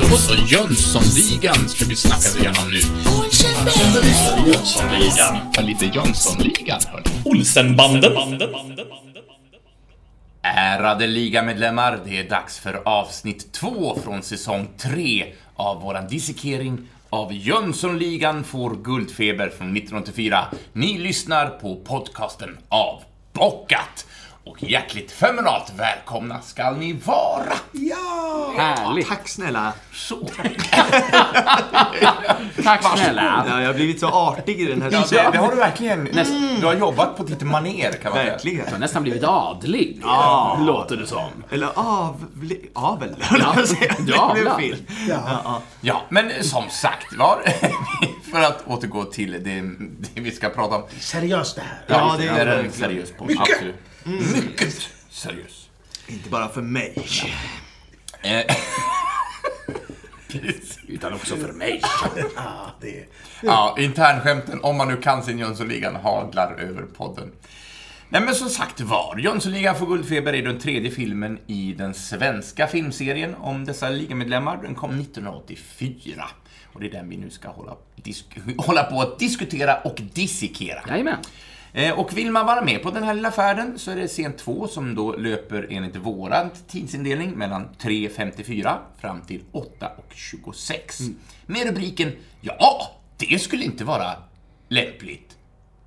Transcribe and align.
Då 0.00 0.16
så, 0.16 0.34
Jönssonligan 0.34 1.68
ska 1.68 1.84
vi 1.84 1.96
snacka 1.96 2.38
igenom 2.38 2.70
nu. 2.70 2.80
Jönssonligan. 4.46 5.38
Ja, 5.54 5.62
lite 5.62 5.86
Jönssonligan, 5.86 6.80
hörni. 6.86 7.04
Olsenbanden. 7.24 8.12
Ärade 10.42 11.06
ligamedlemmar, 11.06 12.00
det 12.04 12.18
är 12.18 12.28
dags 12.28 12.58
för 12.58 12.82
avsnitt 12.84 13.52
två 13.52 13.98
från 14.04 14.22
säsong 14.22 14.68
tre 14.78 15.34
av 15.56 15.82
våran 15.82 16.08
dissekering 16.08 16.78
av 17.10 17.32
Jönssonligan 17.32 18.44
får 18.44 18.76
guldfeber 18.84 19.48
från 19.48 19.76
1984. 19.76 20.44
Ni 20.72 20.98
lyssnar 20.98 21.46
på 21.46 21.76
podcasten 21.76 22.58
Avbockat. 22.68 24.07
Och 24.48 24.62
hjärtligt 24.62 25.12
feminalt 25.12 25.72
välkomna 25.76 26.40
skall 26.40 26.76
ni 26.76 26.92
vara. 26.92 27.52
Ja! 27.72 28.52
Härligt. 28.56 29.08
Tack 29.08 29.28
snälla. 29.28 29.72
Så. 29.92 30.16
Tack 32.64 32.84
snälla. 32.98 33.44
Ja, 33.48 33.60
jag 33.60 33.66
har 33.66 33.74
blivit 33.74 34.00
så 34.00 34.06
artig 34.06 34.60
i 34.60 34.64
den 34.66 34.82
här 34.82 34.90
Ja, 34.92 35.04
det, 35.10 35.30
det 35.32 35.38
har 35.38 35.50
du 35.50 35.56
verkligen. 35.56 36.04
Näst, 36.04 36.32
du 36.60 36.66
har 36.66 36.74
jobbat 36.74 37.16
på 37.16 37.22
ditt 37.22 37.42
maner 37.42 37.92
kan 37.92 38.12
man 38.12 38.20
säga. 38.20 38.30
Verkligen. 38.32 38.64
Du 38.66 38.72
har 38.72 38.78
nästan 38.78 39.02
blivit 39.02 39.24
adlig. 39.24 40.00
Ja. 40.02 40.58
Låter 40.60 40.96
det 40.96 41.06
som. 41.06 41.30
Eller 41.50 41.68
avle... 41.74 42.54
avel, 42.74 43.16
höll 43.20 43.40
jag 43.44 43.54
på 43.54 43.60
att 43.60 43.68
säga. 43.68 43.94
Ja, 44.06 44.32
Det 44.36 44.40
blev 44.42 44.46
ja. 44.52 44.58
fel. 44.58 44.76
Ja, 45.08 45.40
ja. 45.44 45.62
Ja, 45.80 46.02
men 46.08 46.44
som 46.44 46.64
sagt 46.70 47.16
var, 47.16 47.42
för 48.32 48.40
att 48.40 48.62
återgå 48.66 49.04
till 49.04 49.32
det, 49.32 49.38
det 50.14 50.20
vi 50.20 50.30
ska 50.30 50.48
prata 50.48 50.76
om. 50.76 50.82
Seriöst 51.00 51.56
det 51.56 51.62
här. 51.62 51.78
Ja, 51.86 52.14
det 52.18 52.22
det 52.24 52.28
är 52.28 52.46
är 52.46 52.58
en 52.58 52.64
det. 52.66 52.72
seriös 52.72 53.12
podd. 53.18 53.26
Mycket. 53.28 53.42
Absolut. 53.54 53.76
Mycket 54.08 54.88
seriös. 55.10 55.68
Inte 56.06 56.30
bara 56.30 56.48
för 56.48 56.62
mig. 56.62 57.06
Eh, 58.22 58.56
Utan 60.88 61.12
också 61.12 61.36
för 61.36 61.52
mig. 61.52 61.80
Ja, 62.36 62.70
det 62.80 63.04
ja, 63.42 63.76
internskämten, 63.78 64.60
om 64.62 64.76
man 64.76 64.88
nu 64.88 64.96
kan 64.96 65.22
sin 65.22 65.38
Jönssonligan, 65.38 65.96
haglar 65.96 66.54
över 66.58 66.82
podden. 66.82 67.32
Nej 68.08 68.20
men 68.20 68.34
som 68.34 68.48
sagt 68.48 68.80
var, 68.80 69.18
Jönssonligan 69.18 69.76
får 69.76 69.86
guldfeber 69.86 70.34
är 70.34 70.42
den 70.42 70.58
tredje 70.58 70.90
filmen 70.90 71.38
i 71.46 71.74
den 71.78 71.94
svenska 71.94 72.66
filmserien 72.66 73.34
om 73.34 73.64
dessa 73.64 73.88
ligamedlemmar. 73.88 74.56
Den 74.62 74.74
kom 74.74 75.00
1984. 75.00 76.24
Och 76.72 76.80
det 76.80 76.86
är 76.86 76.90
den 76.90 77.08
vi 77.08 77.16
nu 77.16 77.30
ska 77.30 77.48
hålla, 77.48 77.76
hålla 78.58 78.84
på 78.84 79.00
att 79.00 79.18
diskutera 79.18 79.76
och 79.80 80.00
dissekera. 80.14 80.80
Jajamän. 80.88 81.18
Eh, 81.72 81.98
Och 81.98 82.16
vill 82.16 82.30
man 82.30 82.46
vara 82.46 82.64
med 82.64 82.82
på 82.82 82.90
den 82.90 83.02
här 83.02 83.14
lilla 83.14 83.30
färden 83.30 83.78
så 83.78 83.90
är 83.90 83.96
det 83.96 84.08
scen 84.08 84.32
2 84.32 84.68
som 84.68 84.94
då 84.94 85.12
löper 85.16 85.66
enligt 85.70 85.96
våran 85.96 86.50
tidsindelning 86.68 87.30
mellan 87.30 87.68
3.54 87.78 88.76
fram 88.98 89.20
till 89.20 89.42
8.26. 89.52 91.14
Med 91.46 91.66
rubriken 91.66 92.12
Ja, 92.40 92.90
det 93.16 93.38
skulle 93.42 93.64
inte 93.64 93.84
vara 93.84 94.12
lämpligt 94.68 95.36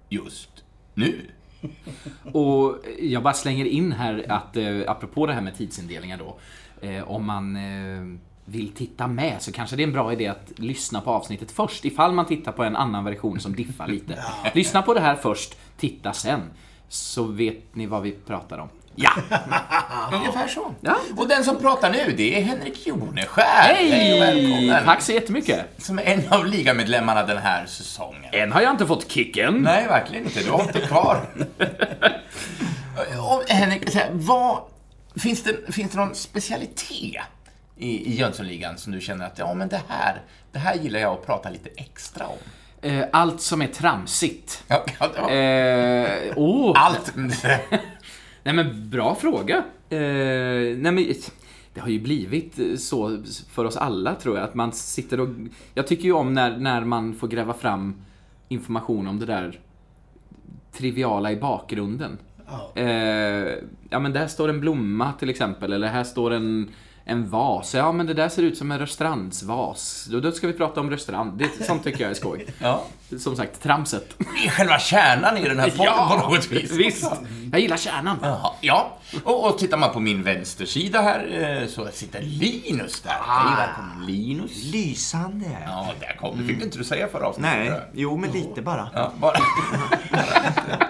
just 0.10 0.50
nu. 0.94 1.22
Och 2.34 2.78
jag 3.00 3.24
bara 3.24 3.34
slänger 3.34 3.66
in 3.66 3.92
här 3.92 4.26
att, 4.30 4.58
eh, 4.58 4.80
apropå 4.88 5.26
det 5.26 5.34
här 5.34 5.42
med 5.42 5.58
tidsindelningar 5.58 6.18
då. 6.18 6.40
Eh, 6.88 7.12
om 7.12 7.26
man 7.26 7.56
eh, 7.56 8.18
vill 8.46 8.72
titta 8.72 9.08
med 9.08 9.42
så 9.42 9.52
kanske 9.52 9.76
det 9.76 9.84
är 9.84 9.88
en 9.88 9.94
bra 9.94 10.14
idé 10.14 10.28
att 10.28 10.52
lyssna 10.56 11.02
på 11.02 11.12
avsnittet 11.12 11.52
först, 11.52 11.86
ifall 11.86 12.12
man 12.12 12.26
tittar 12.26 12.52
på 12.52 12.64
en 12.64 12.76
annan 12.76 13.04
version 13.04 13.40
som 13.40 13.56
diffar 13.56 13.88
lite. 13.88 14.24
Lyssna 14.54 14.82
på 14.82 14.94
det 14.94 15.00
här 15.02 15.16
först, 15.16 15.56
titta 15.78 16.14
sen. 16.14 16.42
Så 16.90 17.24
vet 17.24 17.76
ni 17.76 17.86
vad 17.86 18.02
vi 18.02 18.12
pratar 18.12 18.58
om. 18.58 18.70
Ja! 18.96 19.12
Ungefär 20.14 20.48
så. 20.48 20.74
Ja. 20.82 20.98
Och 21.18 21.28
den 21.28 21.44
som 21.44 21.58
pratar 21.58 21.92
nu, 21.92 22.14
det 22.18 22.38
är 22.38 22.44
Henrik 22.44 22.88
Joneskär. 22.88 23.44
Hej 23.44 24.14
och 24.14 24.22
välkommen. 24.22 24.86
Tack 24.86 25.02
så 25.02 25.12
jättemycket. 25.12 25.66
Som 25.78 26.00
är 26.00 26.04
en 26.04 26.34
av 26.34 26.46
ligamedlemmarna 26.46 27.24
den 27.24 27.38
här 27.38 27.66
säsongen. 27.66 28.34
Än 28.34 28.52
har 28.52 28.62
jag 28.62 28.72
inte 28.72 28.86
fått 28.86 29.12
kicken. 29.12 29.54
Nej, 29.62 29.88
verkligen 29.88 30.26
inte. 30.26 30.44
Du 30.44 30.52
har 30.52 30.62
inte 30.62 30.80
kvar. 30.80 31.26
Och 33.20 33.44
Henrik, 33.50 33.98
vad, 34.12 34.60
finns, 35.16 35.44
det, 35.44 35.74
finns 35.74 35.92
det 35.92 35.98
någon 35.98 36.16
specialitet 36.16 37.22
i, 37.82 38.12
i 38.12 38.16
Jönssonligan 38.16 38.78
som 38.78 38.94
du 38.94 39.02
känner 39.02 39.26
att 39.26 39.40
ja, 39.40 39.54
men 39.54 39.70
det 39.70 39.82
här, 39.88 40.22
det 40.52 40.60
här 40.60 40.76
gillar 40.76 41.00
jag 41.00 41.14
att 41.14 41.26
prata 41.26 41.50
lite 41.50 41.70
extra 41.76 42.28
om? 42.28 42.38
Eh, 42.82 43.06
Allt 43.12 43.42
som 43.42 43.62
är 43.62 43.68
tramsigt. 43.68 44.64
Ja, 44.68 44.86
ja, 45.00 45.10
var 45.22 45.32
Eh, 45.32 46.34
oh. 46.36 46.74
allt. 46.76 47.14
Nej 48.44 48.54
men 48.54 48.90
bra 48.90 49.16
fråga. 49.16 49.58
Eh, 49.90 50.00
nej 50.78 50.92
men, 50.92 51.14
det 51.74 51.80
har 51.80 51.90
ju 51.90 52.00
blivit 52.00 52.60
så 52.82 53.24
för 53.50 53.66
oss 53.66 53.78
alla 53.78 54.16
tror 54.16 54.38
jag, 54.38 54.44
att 54.44 54.56
man 54.56 54.72
sitter 54.72 55.20
och... 55.20 55.30
Jag 55.74 55.88
tycker 55.88 56.04
ju 56.04 56.14
om 56.14 56.34
när, 56.34 56.58
när 56.58 56.82
man 56.82 57.14
får 57.16 57.28
gräva 57.28 57.54
fram 57.54 58.02
information 58.48 59.08
om 59.08 59.20
det 59.20 59.26
där 59.26 59.60
triviala 60.72 61.32
i 61.32 61.36
bakgrunden. 61.36 62.18
Ja. 62.48 62.82
Eh, 62.82 63.54
ja 63.90 64.00
men 64.00 64.14
där 64.14 64.28
står 64.28 64.50
en 64.50 64.60
blomma 64.60 65.14
till 65.14 65.30
exempel, 65.30 65.74
eller 65.74 65.88
här 65.88 66.04
står 66.04 66.32
en, 66.32 66.70
en 67.06 67.30
vas. 67.30 67.74
Ja 67.74 67.92
men 67.92 68.06
det 68.06 68.14
där 68.14 68.30
ser 68.30 68.44
ut 68.44 68.58
som 68.58 68.72
en 68.72 68.80
restaurantsvas. 68.80 70.08
Då, 70.12 70.20
då 70.20 70.32
ska 70.32 70.48
vi 70.48 70.54
prata 70.54 70.80
om 70.80 70.90
restaurang. 70.90 71.38
Det, 71.38 71.66
sånt 71.66 71.84
tycker 71.84 72.02
jag 72.02 72.12
är 72.12 72.16
skoj. 72.16 72.46
Ja. 72.60 72.84
Som 73.20 73.36
sagt, 73.36 73.64
tramset. 73.64 74.16
Det 74.18 74.26
är 74.48 74.50
själva 74.50 74.80
kärnan 74.80 75.38
i 75.38 75.50
den 75.50 75.60
här 75.60 75.70
podden 75.70 75.94
på 76.22 76.28
något 76.30 76.52
vis. 76.52 76.72
Visst. 76.72 77.12
Jag 77.52 77.62
gillar 77.62 77.78
kärnan. 77.78 78.18
Jaha, 78.22 78.52
Ja, 78.62 78.98
och, 79.24 79.50
och 79.50 79.58
tittar 79.58 79.78
man 79.78 79.94
på 79.94 80.00
min 80.00 80.24
vänstersida 80.24 81.02
här 81.02 81.60
eh, 81.62 81.68
så 81.68 81.88
sitter 81.94 82.22
Linus 82.22 83.02
där. 83.02 83.12
Hej, 83.28 83.56
välkommen 83.68 84.06
Linus. 84.06 84.64
Lysande. 84.64 85.46
Ja, 85.66 85.88
där 86.00 86.18
kom 86.20 86.38
du. 86.38 86.48
fick 86.54 86.64
inte 86.64 86.78
du 86.78 86.84
säga 86.84 87.08
förra 87.08 87.28
avsnittet. 87.28 87.52
Nej, 87.58 87.68
jag. 87.68 87.82
jo 87.94 88.18
men 88.18 88.32
lite 88.32 88.62
bara. 88.62 88.90
Ja, 88.94 89.12
bara. 89.20 89.38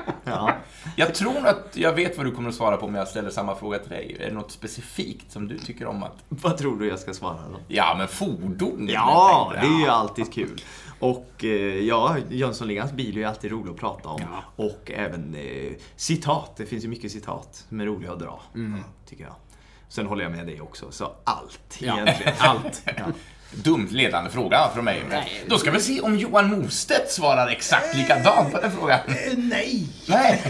Ja. 1.02 1.08
Jag 1.08 1.16
tror 1.16 1.48
att 1.48 1.70
jag 1.74 1.94
vet 1.94 2.18
vad 2.18 2.26
du 2.26 2.32
kommer 2.32 2.50
att 2.50 2.56
svara 2.56 2.78
på 2.78 2.86
om 2.86 2.96
jag 2.96 3.08
ställer 3.08 3.30
samma 3.30 3.56
fråga 3.56 3.80
till 3.80 3.90
dig. 3.90 4.18
Är 4.20 4.28
det 4.28 4.34
något 4.34 4.52
specifikt 4.52 5.32
som 5.32 5.48
du 5.48 5.58
tycker 5.58 5.86
om 5.86 6.04
att... 6.04 6.16
Vad 6.30 6.58
tror 6.58 6.80
du 6.80 6.88
jag 6.88 7.00
ska 7.00 7.14
svara 7.14 7.38
då? 7.52 7.60
Ja, 7.68 7.96
men 7.98 8.08
fordon. 8.08 8.90
Ja, 8.92 9.54
det 9.62 9.68
är 9.68 9.80
ju 9.80 9.88
alltid 9.88 10.34
kul. 10.34 10.62
Och 11.00 11.44
eh, 11.44 11.50
ja, 11.80 12.16
Jönssonligans 12.30 12.92
bil 12.92 13.16
är 13.16 13.20
ju 13.20 13.26
alltid 13.26 13.52
rolig 13.52 13.72
att 13.72 13.78
prata 13.78 14.10
om. 14.10 14.22
Ja. 14.22 14.64
Och 14.66 14.92
även 14.96 15.36
eh, 15.36 15.72
citat. 15.96 16.54
Det 16.58 16.66
finns 16.66 16.84
ju 16.84 16.88
mycket 16.88 17.12
citat 17.12 17.66
som 17.70 17.80
är 17.82 17.86
roliga 17.86 18.12
att 18.12 18.20
dra. 18.20 18.42
Tycker 19.10 19.24
jag. 19.24 19.34
Sen 19.90 20.06
håller 20.08 20.24
jag 20.24 20.32
med 20.32 20.46
dig 20.48 20.62
också. 20.62 20.92
Så 20.92 21.12
allt 21.24 21.78
Ja, 21.80 21.94
egentligen. 21.94 22.34
allt. 22.40 22.84
Dumt 23.54 23.88
ledande 23.92 24.30
fråga 24.30 24.70
från 24.74 24.86
mig. 24.86 25.04
Men 25.10 25.24
då 25.48 25.58
ska 25.58 25.72
vi 25.72 25.80
se 25.80 26.02
om 26.02 26.18
Johan 26.18 26.50
Mostedt 26.50 27.12
svarar 27.12 27.48
exakt 27.48 27.96
likadant 27.96 28.52
på 28.54 28.62
den 28.62 28.72
frågan. 28.72 29.00
Eh, 29.08 29.38
Nej! 29.38 29.88
Nej. 30.08 30.42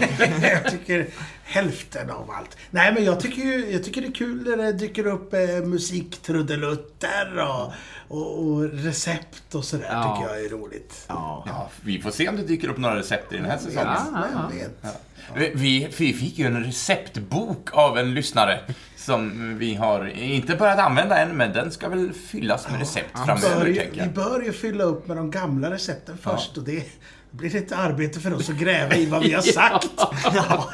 jag 0.62 0.70
tycker 0.72 1.06
hälften 1.44 2.10
av 2.10 2.30
allt. 2.30 2.56
Nej, 2.70 2.94
men 2.94 3.04
jag 3.04 3.20
tycker, 3.20 3.42
ju, 3.42 3.72
jag 3.72 3.84
tycker 3.84 4.00
det 4.00 4.08
är 4.08 4.12
kul 4.12 4.44
när 4.44 4.56
det 4.56 4.72
dyker 4.72 5.06
upp 5.06 5.34
eh, 5.34 5.40
musiktrudelutter 5.64 7.38
och, 7.38 7.72
och, 8.08 8.38
och 8.42 8.70
recept 8.72 9.54
och 9.54 9.64
sådär. 9.64 9.88
Ja. 9.90 10.16
tycker 10.16 10.34
jag 10.34 10.44
är 10.44 10.48
roligt. 10.50 11.04
Ja. 11.08 11.44
Ja, 11.46 11.70
vi 11.80 12.00
får 12.02 12.10
se 12.10 12.28
om 12.28 12.36
det 12.36 12.42
dyker 12.42 12.68
upp 12.68 12.78
några 12.78 12.96
recept 12.96 13.32
i 13.32 13.36
den 13.36 13.46
här 13.46 13.58
säsongen. 13.58 13.96
Ja, 14.12 14.50
ja. 14.82 14.90
Vi, 15.34 15.88
vi 15.96 16.12
fick 16.12 16.38
ju 16.38 16.46
en 16.46 16.64
receptbok 16.64 17.68
av 17.72 17.98
en 17.98 18.14
lyssnare 18.14 18.60
som 19.04 19.58
vi 19.58 19.74
har 19.74 20.06
inte 20.18 20.56
börjat 20.56 20.78
använda 20.78 21.18
än, 21.18 21.36
men 21.36 21.52
den 21.52 21.70
ska 21.70 21.88
väl 21.88 22.12
fyllas 22.12 22.70
med 22.70 22.80
recept 22.80 23.10
Vi 23.14 23.26
framöver, 23.26 23.60
bör, 23.60 23.66
ju, 23.66 23.74
tänker 23.74 23.92
vi 23.94 23.98
jag. 24.00 24.10
bör 24.12 24.42
ju 24.42 24.52
fylla 24.52 24.84
upp 24.84 25.06
med 25.08 25.16
de 25.16 25.30
gamla 25.30 25.70
recepten 25.70 26.18
först 26.22 26.56
och 26.56 26.62
det 26.64 26.84
blir 27.30 27.50
lite 27.50 27.76
arbete 27.76 28.20
för 28.20 28.34
oss 28.34 28.50
att 28.50 28.56
gräva 28.56 28.94
i 28.94 29.06
vad 29.06 29.22
vi 29.22 29.32
har 29.32 29.42
sagt. 29.52 29.90
Ja. 30.34 30.70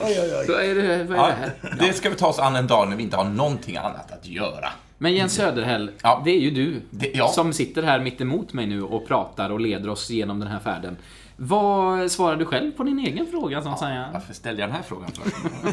Oj, 0.00 0.18
oj, 0.20 0.44
Vad 0.48 0.56
oj. 0.56 0.70
är 0.70 0.74
det, 0.74 1.04
vad 1.04 1.16
är 1.18 1.22
Ja, 1.22 1.26
det 1.26 1.34
här? 1.68 1.76
det 1.86 1.92
ska 1.92 2.10
vi 2.10 2.16
ta 2.16 2.26
oss 2.26 2.38
an 2.38 2.56
en 2.56 2.66
dag 2.66 2.88
när 2.88 2.96
vi 2.96 3.02
inte 3.02 3.16
har 3.16 3.24
någonting 3.24 3.76
annat 3.76 4.12
att 4.12 4.26
göra. 4.26 4.68
Men 4.98 5.14
Jens 5.14 5.32
Söderhäll, 5.34 5.90
Ja. 6.02 6.22
det 6.24 6.30
är 6.30 6.40
ju 6.40 6.50
du 6.50 6.80
Det- 6.90 7.10
ja. 7.14 7.28
som 7.28 7.52
sitter 7.52 7.82
här 7.82 8.00
mitt 8.00 8.20
emot 8.20 8.52
mig 8.52 8.66
nu 8.66 8.82
och 8.82 9.08
pratar 9.08 9.50
och 9.50 9.60
leder 9.60 9.88
oss 9.88 10.10
genom 10.10 10.38
den 10.40 10.48
här 10.48 10.58
färden. 10.60 10.96
Vad 11.36 12.10
svarar 12.12 12.36
du 12.36 12.44
själv 12.44 12.72
på 12.72 12.82
din 12.82 12.98
egen 12.98 13.26
fråga, 13.26 13.62
så 13.62 13.68
att 13.68 13.78
säga? 13.78 14.10
Varför 14.12 14.34
ställde 14.34 14.60
jag 14.62 14.68
den 14.70 14.76
här 14.76 14.82
frågan 14.82 15.10
för? 15.12 15.24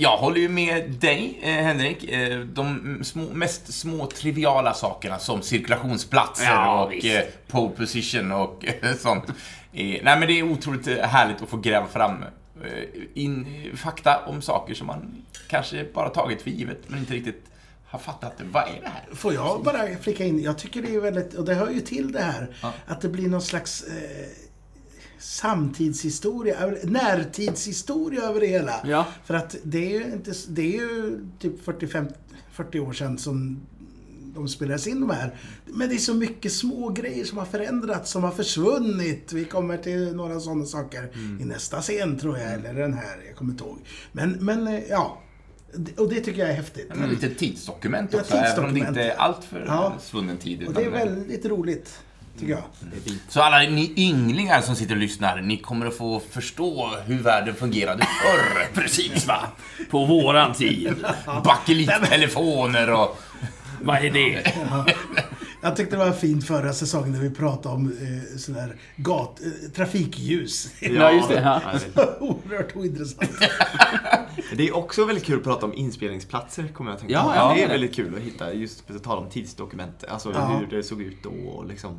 Jag 0.00 0.16
håller 0.16 0.40
ju 0.40 0.48
med 0.48 0.90
dig, 0.90 1.38
eh, 1.42 1.48
Henrik. 1.50 2.04
Eh, 2.10 2.38
De 2.40 3.00
små, 3.04 3.22
mest 3.32 3.74
små 3.74 4.06
triviala 4.06 4.74
sakerna 4.74 5.18
som 5.18 5.42
cirkulationsplatser 5.42 6.44
Ja, 6.44 6.84
och 6.84 6.92
visst. 6.92 7.06
eh, 7.06 7.20
pole 7.50 7.70
position 7.76 8.32
och 8.32 8.64
eh, 8.82 8.94
sånt. 8.98 9.24
Nej, 9.72 10.00
men 10.04 10.20
det 10.20 10.32
är 10.38 10.42
otroligt 10.42 10.86
härligt 10.86 11.42
att 11.42 11.48
få 11.48 11.56
gräva 11.56 11.86
fram 11.86 12.24
in 13.14 13.46
fakta 13.76 14.18
om 14.26 14.42
saker 14.42 14.74
som 14.74 14.86
man 14.86 15.24
kanske 15.48 15.84
bara 15.94 16.08
tagit 16.08 16.42
för 16.42 16.50
givet, 16.50 16.78
men 16.86 16.98
inte 16.98 17.14
riktigt 17.14 17.44
har 17.86 17.98
fattat. 17.98 18.32
Vad 18.52 18.62
är 18.62 18.80
det 18.82 18.88
här? 18.88 19.04
Får 19.14 19.34
jag 19.34 19.62
bara 19.64 19.96
flika 20.00 20.24
in? 20.24 20.42
Jag 20.42 20.58
tycker 20.58 20.82
det 20.82 20.94
är 20.94 21.00
väldigt, 21.00 21.34
och 21.34 21.44
det 21.44 21.54
hör 21.54 21.70
ju 21.70 21.80
till 21.80 22.12
det 22.12 22.22
här, 22.22 22.56
Ja. 22.62 22.72
att 22.86 23.00
det 23.00 23.08
blir 23.08 23.28
någon 23.28 23.42
slags 23.42 23.82
eh, 23.82 24.26
samtidshistoria, 25.18 26.56
närtidshistoria 26.82 28.22
över 28.22 28.40
det 28.40 28.46
hela. 28.46 28.80
Ja. 28.84 29.06
För 29.24 29.34
att 29.34 29.56
det 29.62 29.86
är 29.96 30.00
ju, 30.00 30.12
inte, 30.12 30.32
det 30.48 30.62
är 30.62 30.80
ju 30.80 31.20
typ 31.38 31.64
45, 31.64 32.06
40 32.52 32.80
år 32.80 32.92
sedan 32.92 33.18
som 33.18 33.60
de 34.34 34.48
spelades 34.48 34.86
in 34.86 35.00
de 35.00 35.10
här. 35.10 35.34
Men 35.66 35.88
det 35.88 35.94
är 35.94 35.98
så 35.98 36.14
mycket 36.14 36.52
små 36.52 36.88
grejer 36.88 37.24
som 37.24 37.38
har 37.38 37.44
förändrats, 37.44 38.10
som 38.10 38.24
har 38.24 38.30
försvunnit. 38.30 39.32
Vi 39.32 39.44
kommer 39.44 39.76
till 39.76 40.16
några 40.16 40.40
sådana 40.40 40.64
saker 40.64 41.10
i 41.40 41.44
nästa 41.44 41.80
scen 41.82 42.18
tror 42.18 42.38
jag, 42.38 42.52
eller 42.52 42.74
den 42.74 42.94
här, 42.94 43.16
jag 43.26 43.36
kommer 43.36 43.52
inte 43.52 43.64
ihåg. 43.64 43.78
Men, 44.12 44.30
men 44.30 44.66
eh, 44.68 44.80
ja. 44.90 45.22
Och 45.96 46.08
det 46.08 46.20
tycker 46.20 46.40
jag 46.40 46.50
är 46.50 46.54
häftigt. 46.54 46.88
Men 46.94 47.10
lite 47.10 47.34
tidsdokument 47.34 48.12
Ja, 48.12 48.20
också, 48.20 48.34
även 48.34 48.44
om 48.64 48.74
det 48.74 48.74
tidsdokument. 48.74 48.88
inte 48.88 49.02
är 49.02 49.16
allt 49.16 49.44
för 49.44 49.64
Ja. 49.66 49.94
svunnen 50.00 50.36
tid. 50.36 50.66
Och 50.66 50.74
det 50.74 50.84
är 50.84 50.90
väldigt 50.90 51.46
roligt, 51.46 51.98
tycker 52.38 52.52
jag. 52.52 52.62
Så 53.28 53.40
alla 53.40 53.70
ni 53.70 53.92
ynglingar 53.96 54.60
som 54.60 54.76
sitter 54.76 54.94
och 54.94 55.00
lyssnar, 55.00 55.40
ni 55.40 55.56
kommer 55.56 55.86
att 55.86 55.96
få 55.96 56.22
förstå 56.30 56.90
hur 57.06 57.22
världen 57.22 57.54
fungerade 57.54 58.02
förr. 58.22 58.74
Precis 58.82 59.26
va? 59.26 59.40
På 59.90 60.04
våran 60.04 60.54
tid. 60.54 60.94
Bakelittelefoner 61.44 62.92
och... 62.92 63.18
Vad 63.82 64.04
är 64.04 64.10
det? 64.10 64.52
Jag 65.60 65.76
tyckte 65.76 65.96
det 65.96 66.04
var 66.04 66.12
fint 66.12 66.46
förra 66.46 66.72
säsongen 66.72 67.12
när 67.12 67.20
vi 67.20 67.30
pratade 67.30 67.74
om 67.74 67.86
eh, 67.86 68.38
sån 68.38 68.54
här 68.54 68.76
gat, 68.96 69.40
eh, 69.40 69.70
trafikljus. 69.70 70.68
Ja, 70.80 71.12
just 71.12 71.28
det. 71.28 71.40
Ja. 71.40 71.60
Oerhört 72.20 72.76
ointressant. 72.76 73.30
Det 74.56 74.68
är 74.68 74.76
också 74.76 75.04
väldigt 75.04 75.24
kul 75.24 75.38
att 75.38 75.44
prata 75.44 75.66
om 75.66 75.74
inspelningsplatser, 75.74 76.68
kommer 76.68 76.90
jag 76.90 76.94
att 76.94 77.00
tänka 77.00 77.14
Ja, 77.14 77.22
på. 77.22 77.30
ja, 77.34 77.48
det 77.48 77.54
det 77.54 77.60
är 77.62 77.64
är 77.64 77.68
väldigt 77.68 77.94
kul 77.94 78.14
att 78.14 78.20
hitta, 78.20 78.52
just 78.52 78.86
på 78.86 78.98
tal 78.98 79.18
om 79.18 79.30
tidsdokument. 79.30 80.04
Alltså 80.08 80.32
Ja. 80.32 80.46
hur 80.46 80.66
det 80.76 80.82
såg 80.82 81.02
ut 81.02 81.22
då 81.22 81.30
och 81.30 81.66
liksom. 81.66 81.98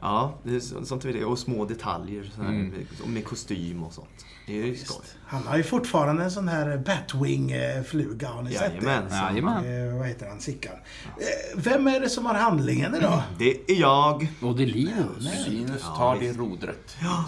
Ja, 0.00 0.34
det 0.42 0.56
är 0.56 0.60
så- 0.60 0.84
sånt 0.84 1.04
vi 1.04 1.12
det. 1.12 1.24
Och 1.24 1.38
små 1.38 1.64
detaljer, 1.64 2.30
så 2.36 2.42
här, 2.42 2.48
Mm. 2.48 2.74
med, 3.06 3.24
kostym 3.24 3.82
och 3.84 3.92
sånt. 3.92 4.08
Det 4.46 4.60
är 4.62 4.66
ju 4.66 4.76
skoj. 4.76 5.00
Han 5.26 5.46
har 5.46 5.56
ju 5.56 5.62
fortfarande 5.62 6.24
en 6.24 6.30
sån 6.30 6.48
här 6.48 6.78
Batwing-fluga, 6.78 8.28
har 8.28 8.42
ni 8.42 8.52
sett 8.52 8.80
det? 8.80 8.86
Jajamensan. 8.86 9.18
Jajamän. 9.36 9.88
Eh, 9.90 9.98
vad 9.98 10.06
heter 10.08 10.28
han? 10.28 10.40
Sickan. 10.40 10.72
Eh, 11.06 11.56
vem 11.56 11.86
är 11.86 12.00
det 12.00 12.08
som 12.08 12.26
har 12.26 12.34
handlingen 12.34 12.94
idag? 12.94 13.22
Det 13.38 13.70
är 13.72 13.80
jag. 13.80 14.26
Och 14.42 14.56
det 14.56 14.62
är 14.62 14.66
Linus. 14.66 15.44
Sinus 15.44 15.82
tar 15.82 16.16
det 16.20 16.32
rodret. 16.32 16.96
Ja. 17.02 17.24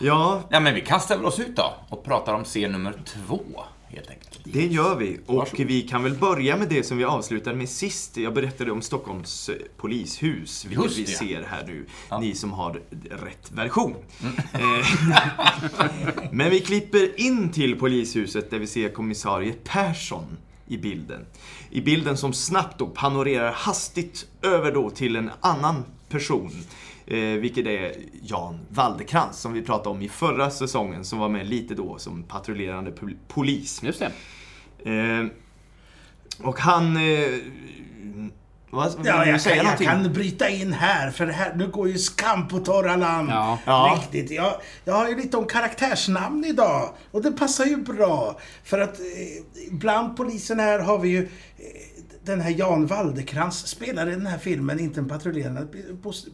Ja, 0.00 0.42
ja, 0.50 0.60
men 0.60 0.74
vi 0.74 0.80
kastar 0.80 1.16
väl 1.16 1.26
oss 1.26 1.38
ut 1.40 1.56
då 1.56 1.74
och 1.88 2.04
pratar 2.04 2.34
om 2.34 2.44
scen 2.44 2.72
nummer 2.72 3.02
två, 3.06 3.40
helt 3.88 4.10
enkelt. 4.10 4.40
det 4.44 4.66
gör 4.66 4.96
vi. 4.96 5.18
Och 5.26 5.34
Varsågod. 5.36 5.66
vi 5.66 5.82
kan 5.82 6.02
väl 6.02 6.14
börja 6.14 6.56
med 6.56 6.68
det 6.68 6.82
som 6.82 6.96
vi 6.98 7.04
avslutade 7.04 7.56
med 7.56 7.68
sist. 7.68 8.16
Jag 8.16 8.34
berättade 8.34 8.70
om 8.72 8.82
Stockholms 8.82 9.48
eh, 9.48 9.54
polishus, 9.76 10.64
vilket 10.64 10.84
Just 10.84 10.98
vi 10.98 11.02
det. 11.02 11.08
ser 11.08 11.42
här 11.42 11.64
nu. 11.66 11.86
Ni 12.20 12.34
som 12.34 12.52
har 12.52 12.80
rätt 13.10 13.50
version. 13.52 13.94
Mm. 14.22 14.80
Eh, 14.80 14.86
Men 16.32 16.50
vi 16.50 16.60
klipper 16.60 17.20
in 17.20 17.52
till 17.52 17.78
polishuset 17.78 18.50
där 18.50 18.58
vi 18.58 18.66
ser 18.66 18.88
kommissarie 18.88 19.52
Persson 19.64 20.24
i 20.66 20.76
bilden. 20.78 21.26
I 21.70 21.80
bilden 21.80 22.16
som 22.16 22.32
snabbt 22.32 22.78
då 22.78 22.86
panorerar 22.86 23.52
hastigt 23.52 24.26
över 24.42 24.72
då 24.72 24.90
till 24.90 25.16
en 25.16 25.30
annan 25.40 25.84
person. 26.08 26.50
Eh, 27.10 27.18
vilket 27.40 27.66
är 27.66 27.92
Jan 28.22 28.60
Waldekrans 28.68 29.40
som 29.40 29.52
vi 29.52 29.62
pratade 29.62 29.88
om 29.88 30.02
i 30.02 30.08
förra 30.08 30.50
säsongen 30.50 31.04
som 31.04 31.18
var 31.18 31.28
med 31.28 31.46
lite 31.46 31.74
då 31.74 31.98
som 31.98 32.22
patrullerande 32.22 32.90
pol- 32.90 33.16
polis. 33.28 33.82
Just 33.82 34.02
det. 34.82 34.90
Eh, 34.90 35.26
och 36.42 36.58
han... 36.60 36.96
Eh, 36.96 37.28
vad, 38.70 38.92
Ja, 39.04 39.26
jag 39.26 39.40
säga 39.40 39.56
kan, 39.62 39.66
jag 39.66 39.78
kan 39.78 40.12
bryta 40.12 40.48
in 40.48 40.72
här, 40.72 41.10
för 41.10 41.26
här, 41.26 41.54
nu 41.54 41.68
går 41.68 41.88
ju 41.88 41.98
skam 41.98 42.48
på 42.48 42.58
torra 42.58 42.96
land. 42.96 43.30
Ja. 43.30 43.58
Ja. 43.66 43.98
Riktigt. 44.00 44.30
Jag, 44.36 44.54
jag 44.84 44.94
har 44.94 45.08
ju 45.08 45.16
lite 45.16 45.36
om 45.36 45.46
karaktärsnamn 45.46 46.44
idag. 46.44 46.90
Och 47.10 47.22
det 47.22 47.32
passar 47.32 47.64
ju 47.64 47.76
bra. 47.76 48.38
För 48.64 48.78
att 48.78 49.00
eh, 49.00 49.44
bland 49.70 50.16
polisen 50.16 50.60
här 50.60 50.78
har 50.78 50.98
vi 50.98 51.08
ju 51.08 51.22
eh, 51.22 51.28
den 52.28 52.40
här 52.40 52.50
Jan 52.50 52.86
Waldekrans 52.86 53.66
spelar 53.66 54.08
i 54.08 54.10
den 54.10 54.26
här 54.26 54.38
filmen 54.38 54.80
inte 54.80 55.00
en 55.00 55.08
patrullerande 55.08 55.66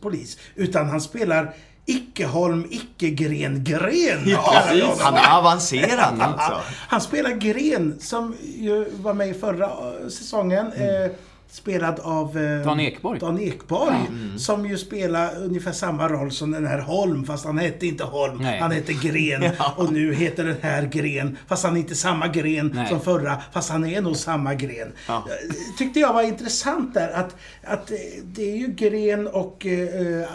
polis, 0.01 0.39
utan 0.55 0.89
han 0.89 1.01
spelar 1.01 1.55
Icke-Holm, 1.87 2.67
Icke-Gren, 2.71 3.65
Gren. 3.65 4.23
Ja, 4.27 4.63
han 4.99 5.15
är 5.15 5.39
avancerad 5.39 6.21
alltså. 6.21 6.61
Han 6.89 7.01
spelar 7.01 7.31
Gren, 7.31 8.01
som 8.01 8.37
ju 8.59 8.91
var 8.91 9.15
med 9.15 9.29
i 9.29 9.35
förra 9.35 9.67
eh, 9.67 10.09
säsongen. 10.09 10.73
Eh, 10.73 11.11
spelad 11.55 12.01
av 12.01 12.39
eh, 12.39 12.65
Dan 12.65 12.81
Ekborg. 12.81 13.19
Dan 13.21 13.41
Ekborg. 13.41 13.97
Som 14.39 14.67
ju 14.67 14.79
spelar 14.79 15.43
ungefär 15.43 15.73
samma 15.73 16.09
roll 16.09 16.31
som 16.33 16.51
den 16.51 16.67
här 16.67 16.79
Holm, 16.79 17.25
fast 17.25 17.45
han 17.45 17.59
hette 17.59 17.87
inte 17.87 18.05
Holm. 18.05 18.39
Nej. 18.39 18.61
Han 18.61 18.71
hette 18.71 18.93
Gren. 18.93 19.51
Och 19.77 19.93
nu 19.93 20.15
heter 20.15 20.45
den 20.45 20.57
här 20.63 20.83
Gren, 20.87 21.39
fast 21.47 21.65
han 21.65 21.77
är 21.77 21.81
inte 21.81 21.95
samma 21.95 22.29
Gren 22.29 22.73
Nej. 22.75 22.89
som 22.89 23.01
förra. 23.01 23.43
Fast 23.53 23.71
han 23.71 23.87
är 23.87 24.01
nog 24.01 24.17
samma 24.17 24.55
Gren. 24.55 24.93
Ja. 25.09 25.15
Eh, 25.17 25.55
Tyckte 25.79 26.01
jag 26.01 26.13
var 26.13 26.23
intressant 26.23 26.95
där 26.95 27.09
att, 27.09 27.37
att 27.65 27.91
eh, 27.91 27.97
det 28.25 28.53
är 28.53 28.57
ju 28.57 28.67
Gren 28.67 29.29
och 29.29 29.67
eh, 29.67 30.21
eh, 30.21 30.29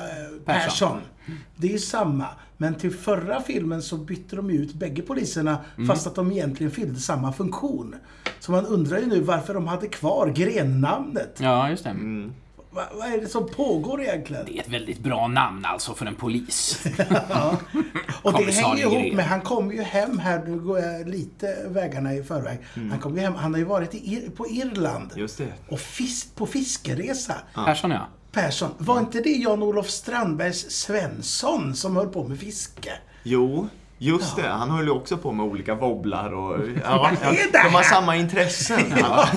Persson. 0.45 0.97
Det 1.55 1.67
är 1.67 1.71
ju 1.71 1.79
samma. 1.79 2.25
Men 2.61 2.75
till 2.75 2.91
förra 2.91 3.41
filmen 3.41 3.81
så 3.81 3.97
bytte 3.97 4.35
de 4.35 4.51
ju 4.51 4.57
ut 4.57 4.73
bägge 4.73 5.01
poliserna 5.01 5.57
fast 5.87 6.07
att 6.07 6.15
de 6.15 6.31
egentligen 6.31 6.71
fyllde 6.71 6.99
samma 6.99 7.33
funktion. 7.33 7.95
Så 8.39 8.51
man 8.51 8.65
undrar 8.65 8.97
ju 8.97 9.05
nu 9.05 9.21
varför 9.21 9.53
de 9.53 9.67
hade 9.67 9.87
kvar 9.87 10.27
Gren-namnet. 10.27 11.37
Ja, 11.41 11.69
just 11.69 11.83
det. 11.83 11.95
Va, 12.71 12.81
vad 12.93 13.13
är 13.13 13.21
det 13.21 13.27
som 13.27 13.49
pågår 13.49 14.01
egentligen? 14.01 14.45
Det 14.45 14.57
är 14.57 14.61
ett 14.61 14.69
väldigt 14.69 14.99
bra 14.99 15.27
namn 15.27 15.65
alltså 15.65 15.93
för 15.93 16.05
en 16.05 16.15
polis. 16.15 16.83
Och 18.21 18.33
det 18.33 18.51
hänger 18.51 18.77
ihop 18.77 18.93
Gren. 18.93 19.15
med, 19.15 19.25
han 19.25 19.41
kom 19.41 19.71
ju 19.71 19.81
hem 19.81 20.19
här, 20.19 20.43
nu 20.45 20.59
går 20.59 20.79
jag 20.79 21.09
lite 21.09 21.55
vägarna 21.67 22.13
i 22.13 22.23
förväg. 22.23 22.59
Han 22.73 22.99
kom 22.99 23.15
ju 23.15 23.21
hem, 23.21 23.35
han 23.35 23.53
har 23.53 23.59
ju 23.59 23.65
varit 23.65 23.95
i, 23.95 24.31
på 24.35 24.47
Irland. 24.47 25.11
Just 25.15 25.37
det. 25.37 25.53
Och 25.67 25.79
fis, 25.79 26.31
på 26.35 26.45
fiskeresa. 26.45 27.35
Persson 27.65 27.91
ja. 27.91 28.07
Persson, 28.31 28.69
var 28.77 28.99
inte 28.99 29.21
det 29.21 29.29
Jan-Olof 29.29 29.89
Strandbergs 29.89 30.71
Svensson 30.71 31.75
som 31.75 31.95
höll 31.95 32.07
på 32.07 32.23
med 32.27 32.39
fiske? 32.39 32.91
Jo, 33.23 33.69
just 33.97 34.35
det. 34.35 34.47
Han 34.47 34.69
höll 34.69 34.85
ju 34.85 34.91
också 34.91 35.17
på 35.17 35.31
med 35.31 35.45
olika 35.45 35.75
wobblar 35.75 36.33
och... 36.33 36.59
Ja, 36.83 36.97
Vad 36.97 37.11
är 37.11 37.17
ja, 37.37 37.45
det 37.51 37.59
de 37.63 37.69
har 37.75 37.83
samma 37.83 38.15
intressen. 38.15 38.81
Ja. 38.99 39.27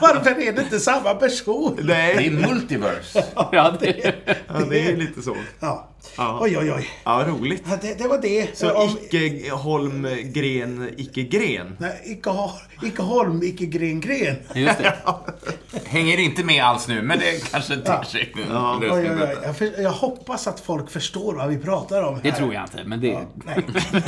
Varför 0.00 0.30
är 0.30 0.52
det 0.52 0.62
inte 0.62 0.80
samma 0.80 1.14
person? 1.14 1.76
Det 1.76 1.82
Nej, 1.84 2.26
är 2.26 2.30
multiverse. 2.30 3.24
ja 3.52 3.76
det, 3.80 4.14
ja, 4.48 4.54
det 4.70 4.80
är 4.86 4.96
lite 4.96 5.22
så. 5.22 5.36
Ja. 5.60 5.86
Ja. 6.16 6.38
Oj, 6.42 6.58
oj, 6.58 6.72
oj. 6.72 6.88
Ja, 7.04 7.24
roligt. 7.28 7.62
Ja, 7.70 7.78
Det, 7.82 7.94
det 7.98 8.08
var 8.08 8.18
det. 8.18 8.58
Så 8.58 8.72
om, 8.74 8.96
icke 9.10 9.50
Holm, 9.50 10.02
gren, 10.24 10.90
icke 10.96 11.22
gren. 11.22 11.76
nej, 11.80 12.02
icke, 12.04 12.30
Hol- 12.30 12.60
icke 12.82 13.02
Holm, 13.02 13.42
icke 13.42 13.66
Gren, 13.66 14.00
Gren. 14.00 14.36
just 14.54 14.78
det. 14.78 14.96
Hänger 15.90 16.18
inte 16.18 16.44
med 16.44 16.64
alls 16.64 16.88
nu, 16.88 17.02
men 17.02 17.18
det 17.18 17.50
kanske 17.50 17.76
ter 17.76 18.02
sig 18.02 18.34
Ja. 18.50 18.78
Oj, 18.80 18.90
oj, 18.92 19.10
oj. 19.10 19.36
Jag, 19.42 19.56
för, 19.56 19.82
jag 19.82 19.90
hoppas 19.90 20.46
att 20.46 20.60
folk 20.60 20.90
förstår 20.90 21.34
vad 21.34 21.48
vi 21.48 21.58
pratar 21.58 22.02
om 22.02 22.14
här. 22.14 22.22
Det 22.22 22.32
tror 22.32 22.54
jag 22.54 22.62
inte, 22.62 22.84
men 22.84 23.00
det... 23.00 23.18
Nej. 23.34 23.64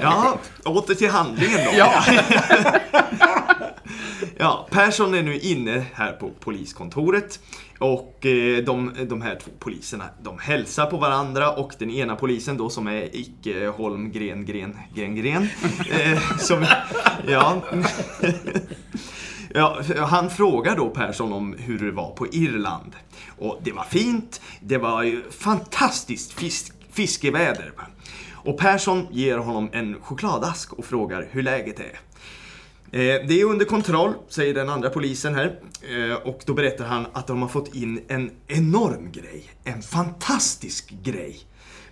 Ja, 0.00 0.38
åter 0.64 0.94
till 0.94 1.10
handlingen 1.10 1.58
då. 1.64 1.70
Ja. 1.78 2.04
Ja, 4.38 4.68
Persson 4.70 5.14
är 5.14 5.22
nu 5.22 5.38
inne 5.38 5.84
här 5.92 6.12
på 6.12 6.30
poliskontoret 6.40 7.40
och 7.78 8.26
eh, 8.26 8.64
de, 8.64 8.94
de 9.08 9.22
här 9.22 9.38
två 9.44 9.50
poliserna, 9.58 10.04
de 10.22 10.38
hälsar 10.38 10.86
på 10.86 10.96
varandra 10.96 11.52
och 11.52 11.72
den 11.78 11.90
ena 11.90 12.16
polisen 12.16 12.56
då 12.56 12.70
som 12.70 12.86
är 12.86 13.16
icke 13.16 13.66
Holm, 13.66 14.12
Gren, 14.12 14.46
Gren, 14.46 14.78
Gren, 14.94 15.16
Gren. 15.16 15.48
Eh, 15.90 16.36
som, 16.38 16.66
ja. 17.28 17.62
Ja, 19.54 19.80
han 19.96 20.30
frågar 20.30 20.76
då 20.76 20.90
Persson 20.90 21.32
om 21.32 21.54
hur 21.58 21.78
det 21.78 21.90
var 21.92 22.10
på 22.10 22.26
Irland. 22.32 22.96
Och 23.38 23.60
det 23.62 23.72
var 23.72 23.84
fint, 23.84 24.40
det 24.60 24.78
var 24.78 25.02
ju 25.02 25.30
fantastiskt 25.30 26.32
fisk, 26.32 26.72
fiskeväder. 26.92 27.72
Och 28.32 28.58
Persson 28.58 29.06
ger 29.10 29.38
honom 29.38 29.68
en 29.72 29.96
chokladask 30.02 30.72
och 30.72 30.84
frågar 30.84 31.28
hur 31.30 31.42
läget 31.42 31.80
är. 31.80 32.00
Eh, 32.92 33.26
Det 33.28 33.40
är 33.40 33.44
under 33.44 33.64
kontroll, 33.64 34.14
säger 34.28 34.54
den 34.54 34.68
andra 34.68 34.90
polisen 34.90 35.34
här. 35.34 35.60
Eh, 35.90 36.14
Och 36.14 36.40
då 36.46 36.54
berättar 36.54 36.84
han 36.84 37.06
att 37.12 37.26
de 37.26 37.42
har 37.42 37.48
fått 37.48 37.74
in 37.74 38.00
en 38.08 38.30
enorm 38.48 39.12
grej. 39.12 39.44
En 39.64 39.82
fantastisk 39.82 40.90
grej. 41.02 41.40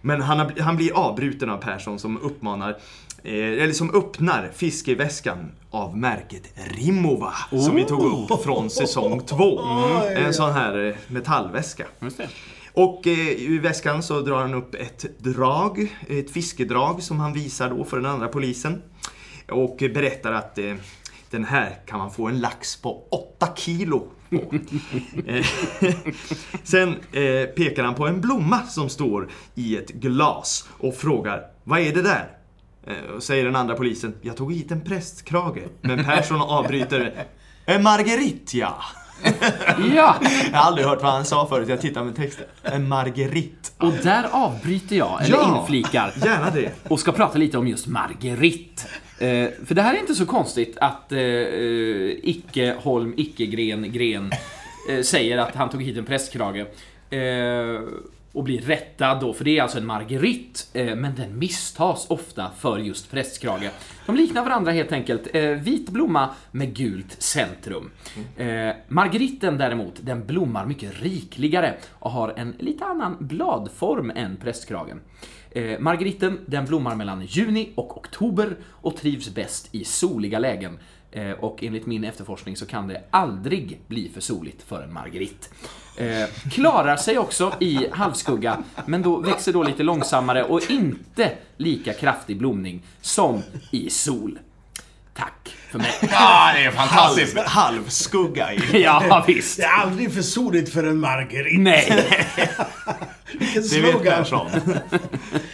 Men 0.02 0.20
han, 0.22 0.38
har, 0.38 0.60
han 0.60 0.76
blir 0.76 0.92
avbruten 0.92 1.50
av 1.50 1.56
Persson 1.58 1.98
som 1.98 2.18
uppmanar 2.22 2.78
eller 3.24 3.72
som 3.72 3.94
öppnar 3.94 4.50
fiskeväskan 4.54 5.52
av 5.70 5.96
märket 5.96 6.42
Rimowa 6.54 7.34
som 7.50 7.74
vi 7.74 7.84
tog 7.84 8.30
upp 8.30 8.42
från 8.42 8.70
säsong 8.70 9.20
två. 9.26 9.60
En 10.16 10.34
sån 10.34 10.52
här 10.52 10.86
eh, 10.88 10.94
metallväska. 11.08 11.86
Och 12.72 13.06
eh, 13.06 13.28
i 13.28 13.58
väskan 13.58 14.02
så 14.02 14.20
drar 14.20 14.40
han 14.40 14.54
upp 14.54 14.74
ett 14.74 15.18
drag, 15.18 15.96
ett 16.08 16.30
fiskedrag 16.30 17.02
som 17.02 17.20
han 17.20 17.32
visar 17.32 17.70
då 17.70 17.84
för 17.84 17.96
den 17.96 18.06
andra 18.06 18.28
polisen. 18.28 18.82
Och 19.48 19.82
eh, 19.82 19.92
berättar 19.92 20.32
att 20.32 20.58
eh, 20.58 20.74
den 21.30 21.44
här 21.44 21.78
kan 21.86 21.98
man 21.98 22.10
få 22.10 22.26
en 22.28 22.40
lax 22.40 22.76
på 22.76 23.08
8 23.10 23.48
kilo. 23.56 24.06
Eh, 25.26 25.46
Sen 26.64 26.88
eh, 27.12 27.44
pekar 27.56 27.82
han 27.84 27.94
på 27.94 28.06
en 28.06 28.20
blomma 28.20 28.62
som 28.62 28.88
står 28.88 29.28
i 29.54 29.76
ett 29.76 29.88
glas 29.90 30.68
och 30.78 30.94
frågar 30.94 31.42
Vad 31.64 31.80
är 31.80 31.94
det 31.94 32.02
där? 32.02 32.39
Eh, 32.86 33.14
och 33.16 33.22
säger 33.22 33.44
den 33.44 33.56
andra 33.56 33.74
polisen 33.74 34.14
Jag 34.22 34.36
tog 34.36 34.52
hit 34.52 34.70
en 34.70 34.80
prästkrage. 34.80 35.58
Men 35.80 36.04
Persson 36.04 36.40
avbryter 36.40 37.24
En 37.64 37.82
margerit 37.82 38.54
ja. 38.54 38.78
Ja! 39.94 40.16
Jag 40.52 40.58
har 40.58 40.66
aldrig 40.66 40.86
hört 40.86 41.02
vad 41.02 41.12
han 41.12 41.24
sa 41.24 41.46
förut, 41.46 41.68
jag 41.68 41.80
tittar 41.80 42.04
med 42.04 42.16
texten. 42.16 42.44
En 42.62 42.88
margerit. 42.88 43.72
Och 43.78 43.92
där 43.92 44.24
avbryter 44.32 44.96
jag, 44.96 45.22
eller 45.24 45.36
Ja. 45.36 45.58
inflikar, 45.60 46.12
Gärna 46.24 46.50
det. 46.50 46.72
och 46.88 47.00
ska 47.00 47.12
prata 47.12 47.38
lite 47.38 47.58
om 47.58 47.68
just 47.68 47.86
Marguerite. 47.86 48.82
Eh, 49.18 49.48
för 49.66 49.74
det 49.74 49.82
här 49.82 49.94
är 49.94 49.98
inte 50.00 50.14
så 50.14 50.26
konstigt 50.26 50.78
att 50.80 51.12
eh, 51.12 51.18
eh, 51.18 52.10
Icke 52.22 52.76
Holm, 52.82 53.14
Icke 53.16 53.46
Gren, 53.46 53.92
Gren 53.92 54.32
eh, 54.90 55.02
säger 55.02 55.38
att 55.38 55.54
han 55.54 55.68
tog 55.70 55.82
hit 55.82 55.96
en 55.98 56.04
prästkrage. 56.04 56.56
Eh, 57.10 57.80
och 58.32 58.44
blir 58.44 58.60
rättad 58.60 59.20
då, 59.20 59.32
för 59.32 59.44
det 59.44 59.58
är 59.58 59.62
alltså 59.62 59.78
en 59.78 59.86
margerit, 59.86 60.70
eh, 60.72 60.96
men 60.96 61.14
den 61.14 61.38
misstas 61.38 62.06
ofta 62.10 62.50
för 62.58 62.78
just 62.78 63.10
prästkrage. 63.10 63.70
De 64.06 64.16
liknar 64.16 64.44
varandra 64.44 64.72
helt 64.72 64.92
enkelt. 64.92 65.28
Eh, 65.32 65.42
vit 65.42 65.90
blomma 65.90 66.28
med 66.50 66.76
gult 66.76 67.22
centrum. 67.22 67.90
Eh, 68.36 68.70
margeriten 68.88 69.58
däremot, 69.58 69.94
den 70.00 70.26
blommar 70.26 70.66
mycket 70.66 71.02
rikligare 71.02 71.74
och 71.90 72.10
har 72.10 72.34
en 72.36 72.54
lite 72.58 72.84
annan 72.84 73.16
bladform 73.20 74.12
än 74.14 74.36
prästkragen. 74.36 75.00
Margeriten, 75.78 76.38
den 76.46 76.64
blommar 76.64 76.96
mellan 76.96 77.22
juni 77.22 77.72
och 77.74 77.96
oktober 77.96 78.56
och 78.68 78.96
trivs 78.96 79.34
bäst 79.34 79.74
i 79.74 79.84
soliga 79.84 80.38
lägen. 80.38 80.78
Eh, 81.12 81.30
och 81.30 81.62
enligt 81.62 81.86
min 81.86 82.04
efterforskning 82.04 82.56
så 82.56 82.66
kan 82.66 82.88
det 82.88 83.02
aldrig 83.10 83.80
bli 83.86 84.08
för 84.08 84.20
soligt 84.20 84.62
för 84.62 84.82
en 84.82 84.92
margerit. 84.92 85.50
Eh, 85.96 86.50
klarar 86.50 86.96
sig 86.96 87.18
också 87.18 87.52
i 87.60 87.86
halvskugga, 87.92 88.62
men 88.86 89.02
då 89.02 89.16
växer 89.16 89.52
då 89.52 89.62
lite 89.62 89.82
långsammare 89.82 90.44
och 90.44 90.70
inte 90.70 91.32
lika 91.56 91.92
kraftig 91.92 92.38
blomning 92.38 92.82
som 93.00 93.42
i 93.70 93.90
sol. 93.90 94.38
Tack 95.14 95.56
för 95.70 95.78
mig. 95.78 95.94
Ja, 96.10 96.52
det 96.54 96.64
är 96.64 96.70
fantastiskt. 96.70 97.36
Halv, 97.36 97.46
halvskugga 97.48 98.52
i. 98.52 98.60
Ja, 98.82 99.24
visst. 99.26 99.56
Det 99.56 99.62
är 99.62 99.72
aldrig 99.80 100.14
för 100.14 100.22
soligt 100.22 100.72
för 100.72 100.84
en 100.84 100.98
margerit. 100.98 101.60
Nej. 101.60 101.86
Vilken 103.38 103.62
Det 103.62 103.80
vet 103.80 103.90
slogan. 103.90 104.24
Persson. 104.24 104.50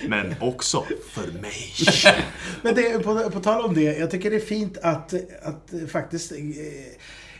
Men 0.09 0.35
också 0.41 0.85
för 1.13 1.27
mig. 1.41 1.75
Men 2.63 2.75
det, 2.75 3.05
på, 3.05 3.31
på 3.31 3.41
tal 3.41 3.65
om 3.65 3.75
det, 3.75 3.83
jag 3.83 4.11
tycker 4.11 4.31
det 4.31 4.37
är 4.37 4.47
fint 4.47 4.79
att, 4.79 5.15
att 5.43 5.91
faktiskt 5.93 6.33
eh, 6.33 6.39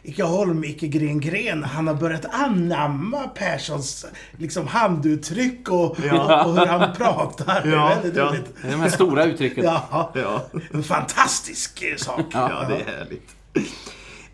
Icke 0.09 0.23
Holm, 0.23 0.65
Icke 0.65 0.87
Gren 0.87 1.21
Gren, 1.21 1.65
han 1.65 1.87
har 1.87 1.95
börjat 1.95 2.25
anamma 2.33 3.29
Perssons 3.29 4.07
liksom, 4.39 4.67
handuttryck 4.67 5.69
och, 5.69 5.97
Ja. 6.07 6.45
och 6.45 6.59
hur 6.59 6.67
han 6.67 6.97
pratar. 6.97 7.63
Det 7.63 7.69
Ja, 7.71 7.91
är 7.91 7.95
väldigt 7.95 8.17
ja. 8.17 8.25
roligt. 8.25 8.45
De 8.63 8.69
här 8.81 8.89
stora 8.89 9.25
uttrycken. 9.25 9.65
Ja, 9.65 10.13
Ja. 10.15 10.47
en 10.73 10.83
fantastisk 10.83 11.83
eh, 11.83 11.97
sak. 11.97 12.21
ja, 12.33 12.65
det 12.69 12.75
är 12.75 12.99
härligt. 12.99 13.31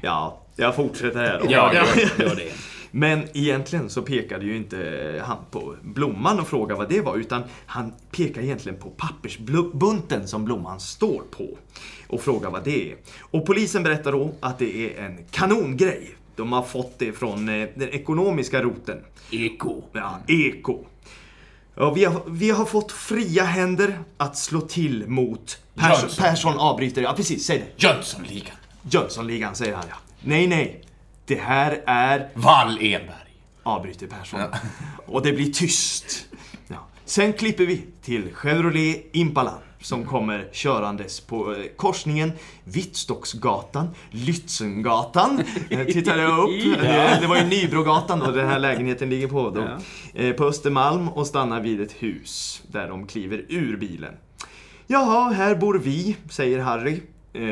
Ja, 0.01 0.41
jag 0.57 0.77
fortsätter 0.77 1.19
här 1.19 1.39
då. 1.45 1.47
Ja, 1.53 1.75
gör, 1.75 1.85
gör 2.25 2.35
det. 2.37 2.53
Men 2.95 3.29
egentligen 3.33 3.91
så 3.91 4.03
pekade 4.03 4.45
ju 4.45 4.57
inte 4.57 5.23
han 5.27 5.39
på 5.51 5.77
blomman 5.83 6.41
och 6.41 6.49
frågade 6.49 6.79
vad 6.79 6.89
det 6.89 7.01
var, 7.01 7.17
utan 7.17 7.43
han 7.67 7.93
pekar 8.11 8.43
egentligen 8.43 8.79
på 8.79 8.91
pappersbunten 8.91 10.29
som 10.29 10.45
blomman 10.45 10.81
står 10.81 11.23
på 11.31 11.59
och 12.09 12.21
frågar 12.21 12.51
vad 12.51 12.65
det 12.65 12.93
är. 12.93 12.97
Och 13.21 13.47
polisen 13.47 13.83
berättar 13.83 14.13
då 14.13 14.35
att 14.41 14.59
det 14.59 14.99
är 14.99 15.05
en 15.05 15.19
kanongrej. 15.31 16.17
De 16.37 16.53
har 16.53 16.63
fått 16.63 16.99
det 16.99 17.13
från 17.13 17.49
eh, 17.49 17.69
den 17.75 17.89
ekonomiska 17.89 18.63
roten. 18.63 18.99
Eko. 19.31 19.83
Ja, 19.93 20.19
eko. 20.29 20.85
Ja, 21.75 21.93
vi, 21.93 22.05
har, 22.05 22.23
vi 22.27 22.51
har 22.51 22.65
fått 22.65 22.93
fria 22.93 23.45
händer 23.45 23.99
att 24.17 24.37
slå 24.37 24.61
till 24.61 25.09
mot. 25.09 25.59
Jönsson. 25.75 26.11
Persson 26.19 26.59
avbryter. 26.59 27.03
Ja, 27.03 27.13
precis. 27.17 27.47
Säg 27.47 27.59
det. 27.59 27.87
Jönssonligan. 27.87 28.57
Jönssonligan, 28.83 29.55
säger 29.55 29.75
han 29.75 29.85
ja. 29.89 29.97
Nej, 30.21 30.47
nej. 30.47 30.85
Det 31.27 31.35
här 31.37 31.83
är 31.87 32.29
Wall 32.35 32.79
Enberg. 32.81 33.37
avbryter 33.63 34.07
Persson. 34.07 34.41
Och 35.07 35.23
det 35.23 35.33
blir 35.33 35.53
tyst. 35.53 36.27
Ja. 36.69 36.77
Sen 37.05 37.33
klipper 37.33 37.67
vi 37.67 37.85
till 38.03 38.35
Chevrolet 38.35 39.05
Impala 39.13 39.55
som 39.81 40.05
kommer 40.05 40.49
körandes 40.53 41.21
på 41.21 41.53
eh, 41.55 41.59
korsningen 41.77 42.33
Vittstocksgatan, 42.65 43.89
Lützengatan. 44.11 45.45
Jag 45.69 45.87
tittade 45.87 46.27
upp. 46.27 46.49
Det, 46.81 47.19
det 47.21 47.27
var 47.27 47.37
ju 47.37 47.45
Nybrogatan 47.45 48.19
då 48.19 48.31
den 48.31 48.49
här 48.49 48.59
lägenheten 48.59 49.11
ligger 49.11 49.29
på. 49.29 49.51
Då. 49.51 49.69
Eh, 50.21 50.33
På 50.33 50.45
Östermalm 50.45 51.09
och 51.09 51.27
stannar 51.27 51.61
vid 51.61 51.81
ett 51.81 51.93
hus 51.93 52.63
där 52.67 52.89
de 52.89 53.07
kliver 53.07 53.45
ur 53.49 53.77
bilen. 53.77 54.15
Jaha, 54.87 55.31
här 55.33 55.55
bor 55.55 55.79
vi, 55.85 56.17
säger 56.31 56.59
Harry. 56.59 57.01
Eh, 57.33 57.43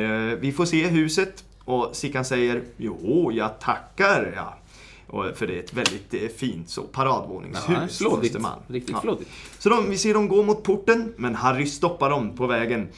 vi 0.41 0.53
får 0.57 0.65
se 0.65 0.87
huset. 0.87 1.45
Och 1.64 1.90
Sickan 1.93 2.25
säger, 2.25 2.62
jo, 2.76 3.33
jag 3.33 3.61
tackar. 3.61 4.33
Ja. 4.37 4.57
Och 5.07 5.37
för 5.37 5.47
det 5.47 5.55
är 5.57 5.59
ett 5.62 5.73
väldigt 5.75 6.14
eh, 6.14 6.21
fint 6.37 6.71
så, 6.71 6.83
paradvåningshus 6.83 7.99
på. 7.99 8.21
Östermalm. 8.23 8.61
Riktigt 8.67 8.90
Ja. 8.95 9.00
flådigt. 9.00 9.31
Så 9.59 9.69
de, 9.69 9.90
vi 9.90 9.99
ser 9.99 10.14
dem 10.14 10.29
gå 10.29 10.43
mot 10.43 10.62
porten, 10.62 11.12
men 11.17 11.35
Harry 11.35 11.67
stoppar 11.67 12.11
dem 12.11 12.37
på 12.37 12.47
vägen. 12.47 12.88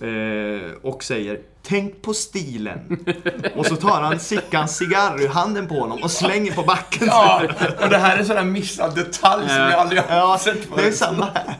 Eh, 0.00 0.70
och 0.82 1.04
säger 1.04 1.40
Tänk 1.62 2.02
på 2.02 2.14
stilen. 2.14 3.04
och 3.56 3.66
så 3.66 3.76
tar 3.76 4.00
han 4.02 4.20
Sickans 4.20 4.76
cigarr 4.76 5.20
ur 5.22 5.28
handen 5.28 5.68
på 5.68 5.74
honom 5.74 6.02
och 6.02 6.10
slänger 6.10 6.52
på 6.52 6.62
backen. 6.62 7.06
Ja, 7.10 7.42
och 7.82 7.88
det 7.88 7.98
här 7.98 8.14
är 8.16 8.20
en 8.20 8.26
sån 8.26 8.36
där 8.36 8.44
missad 8.44 8.94
detalj 8.94 9.48
som 9.48 9.56
jag 9.56 9.72
aldrig 9.72 10.00
har 10.02 10.16
Ja, 10.16 10.38
sett 10.38 10.54
det 10.54 10.74
är 10.74 10.82
förut. 10.82 10.96
samma 10.96 11.24
här. 11.34 11.56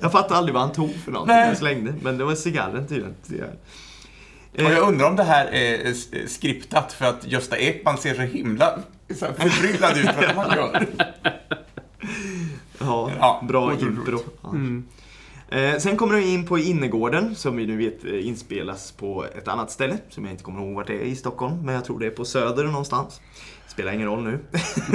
Jag 0.00 0.12
fattar 0.12 0.34
aldrig 0.36 0.54
vad 0.54 0.62
han 0.62 0.72
tog 0.72 0.94
för 1.04 1.12
något. 1.12 1.26
Nej. 1.28 1.48
Jag 1.48 1.56
slängde, 1.58 1.94
men 2.02 2.18
det 2.18 2.24
var 2.24 2.34
cigarren 2.34 2.86
tydligen. 2.88 3.56
Och 4.54 4.60
jag 4.62 4.88
undrar 4.88 5.06
om 5.06 5.16
det 5.16 5.24
här 5.24 5.46
är 5.46 5.90
s- 5.90 6.08
skriptat 6.26 6.92
för 6.92 7.04
att 7.04 7.26
Gösta 7.26 7.56
Ekman 7.56 7.98
ser 7.98 8.14
så 8.14 8.20
himla 8.20 8.78
så 9.08 9.26
förbryllad 9.38 9.98
ut 9.98 10.08
vad 10.26 10.36
man 10.36 10.56
gör. 10.56 10.86
Ja, 12.78 13.10
Ja, 13.18 13.44
bra. 13.48 13.72
Ja. 14.42 14.54
Eh, 15.58 15.78
sen 15.78 15.96
kommer 15.96 16.14
de 16.14 16.22
in 16.22 16.46
på 16.46 16.58
innergården 16.58 17.34
som 17.34 17.56
vi 17.56 17.66
nu 17.66 17.76
vet 17.76 18.04
eh, 18.04 18.26
inspelas 18.28 18.92
på 18.92 19.24
ett 19.38 19.48
annat 19.48 19.70
ställe 19.70 19.98
som 20.08 20.24
jag 20.24 20.32
inte 20.32 20.44
kommer 20.44 20.60
ihåg 20.60 20.74
vart 20.74 20.86
det 20.86 20.94
är 20.94 21.04
i 21.04 21.16
Stockholm, 21.16 21.62
men 21.64 21.74
jag 21.74 21.84
tror 21.84 21.98
det 21.98 22.06
är 22.06 22.10
på 22.10 22.24
Söder 22.24 22.64
någonstans. 22.64 23.20
Spelar 23.68 23.92
ingen 23.92 24.06
roll 24.06 24.22
nu. 24.24 24.38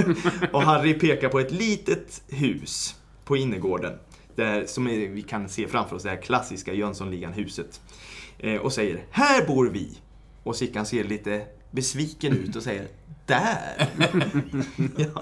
och 0.51 0.61
Harry 0.63 0.93
pekar 0.93 1.29
på 1.29 1.39
ett 1.39 1.51
litet 1.51 2.21
hus 2.27 2.95
på 3.25 3.37
innergården. 3.37 3.93
Där, 4.35 4.65
som 4.65 4.85
vi 4.85 5.25
kan 5.29 5.49
se 5.49 5.67
framför 5.67 5.95
oss 5.95 6.03
det 6.03 6.09
här 6.09 6.21
klassiska 6.21 6.73
Jönssonligan-huset. 6.73 7.81
Eh, 8.39 8.55
och 8.55 8.73
säger 8.73 9.05
Här 9.11 9.45
bor 9.47 9.69
vi. 9.69 9.97
Och 10.43 10.55
Sickan 10.55 10.85
ser 10.85 11.03
lite 11.03 11.41
besviken 11.71 12.33
ut 12.37 12.55
och 12.55 12.63
säger 12.63 12.87
Där! 13.25 13.89
ja. 14.97 15.21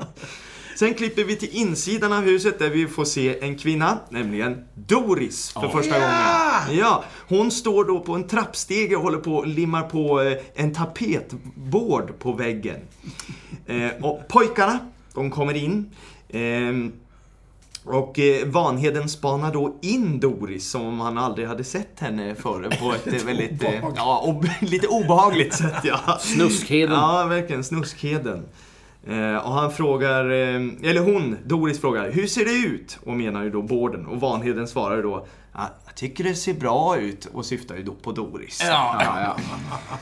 Sen 0.76 0.94
klipper 0.94 1.24
vi 1.24 1.36
till 1.36 1.50
insidan 1.52 2.14
av 2.14 2.24
huset 2.24 2.60
där 2.60 2.70
vi 2.70 2.88
får 2.88 3.06
se 3.06 3.40
en 3.40 3.58
kvinna, 3.58 4.00
nämligen 4.10 4.68
Doris, 4.74 5.52
för 5.52 5.70
första 5.70 5.94
gången. 6.00 6.80
Ja, 6.80 7.04
hon 7.28 7.52
står 7.52 7.86
då 7.86 8.00
på 8.00 8.14
en 8.14 8.28
trappstege 8.28 8.96
och 8.96 9.02
håller 9.02 9.18
på 9.18 9.36
och 9.36 9.48
limmar 9.48 9.84
på 9.84 10.22
eh, 10.22 10.38
en 10.56 10.74
tapetbord 10.74 12.20
på 12.20 12.32
väggen. 12.32 12.80
Eh, 13.66 13.90
och 14.02 14.28
pojkarna, 14.28 14.80
de 15.14 15.32
kommer 15.32 15.54
in. 15.54 15.92
Ehm, 16.30 16.94
och 17.90 18.20
eh, 18.20 18.48
Vanheden 18.48 19.10
spanar 19.10 19.54
då 19.54 19.76
in 19.82 20.20
Doris 20.20 20.70
som 20.72 20.86
om 20.86 21.00
han 21.00 21.18
aldrig 21.18 21.48
hade 21.48 21.64
sett 21.64 22.00
henne 22.00 22.36
förr 22.36 22.78
på 22.82 22.94
ett 22.94 23.14
eh, 23.22 23.26
väldigt, 23.26 23.64
eh, 23.64 23.70
ja, 23.96 24.24
ob- 24.26 24.50
lite 24.70 24.88
obehagligt 24.88 25.54
sätt. 25.54 25.76
Ja. 25.84 26.00
Snuskheden. 26.20 26.94
Ja, 26.96 27.26
verkligen. 27.30 27.64
Snuskheden. 27.64 28.46
Och 29.44 29.52
han 29.54 29.72
frågar, 29.72 30.26
eller 30.26 31.00
hon, 31.14 31.38
Doris 31.46 31.82
frågar, 31.82 32.12
hur 32.12 32.28
ser 32.28 32.46
det 32.46 32.52
ut? 32.68 33.00
Och 33.06 33.14
menar 33.14 33.44
ju 33.44 33.50
då 33.50 33.62
borden. 33.62 34.06
Och 34.06 34.20
Vanheden 34.22 34.68
svarar 34.68 35.04
då, 35.04 35.10
"Ja, 35.10 35.26
jag 35.86 35.96
tycker 35.96 36.24
det 36.24 36.36
ser 36.36 36.54
bra 36.54 36.98
ut. 36.98 37.26
Och 37.26 37.46
syftar 37.46 37.76
ju 37.76 37.84
då 37.84 37.94
på 37.94 38.12
Doris. 38.12 38.62
Ja, 38.66 39.02
Ja, 39.04 39.22
ja. 39.22 39.38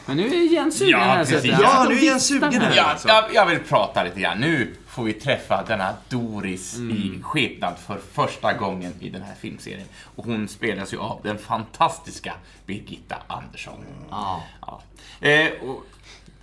Men 0.06 0.18
nu 0.18 0.28
är 0.28 0.52
Jens 0.54 0.78
sugen 0.78 0.92
Ja, 1.00 1.06
här. 1.06 1.26
precis. 1.26 1.52
Ja, 1.62 1.86
nu 1.90 1.96
är 1.96 2.02
Jens 2.04 2.28
sugen 2.28 2.54
här. 2.62 2.74
Ja, 2.76 2.84
alltså. 2.84 3.08
jag, 3.08 3.34
jag 3.34 3.46
vill 3.46 3.60
prata 3.60 4.04
lite 4.04 4.20
grann. 4.20 4.38
Nu 4.40 4.76
får 4.88 5.04
vi 5.04 5.14
träffa 5.14 5.64
denna 5.68 5.94
Doris 6.10 6.76
i 6.80 7.20
skepnad 7.24 7.74
för 7.88 8.00
första 8.14 8.54
gången 8.54 8.94
i 9.00 9.10
den 9.10 9.22
här 9.22 9.36
filmserien. 9.40 9.88
Och 10.16 10.26
hon 10.26 10.48
spelas 10.48 10.94
ju 10.94 10.98
av 11.00 11.20
den 11.24 11.38
fantastiska 11.38 12.34
Birgitta 12.66 13.16
Andersson. 13.28 13.86
Ja. 14.10 14.44
Ja. 14.62 14.82
Eh, 15.28 15.52
och 15.70 15.86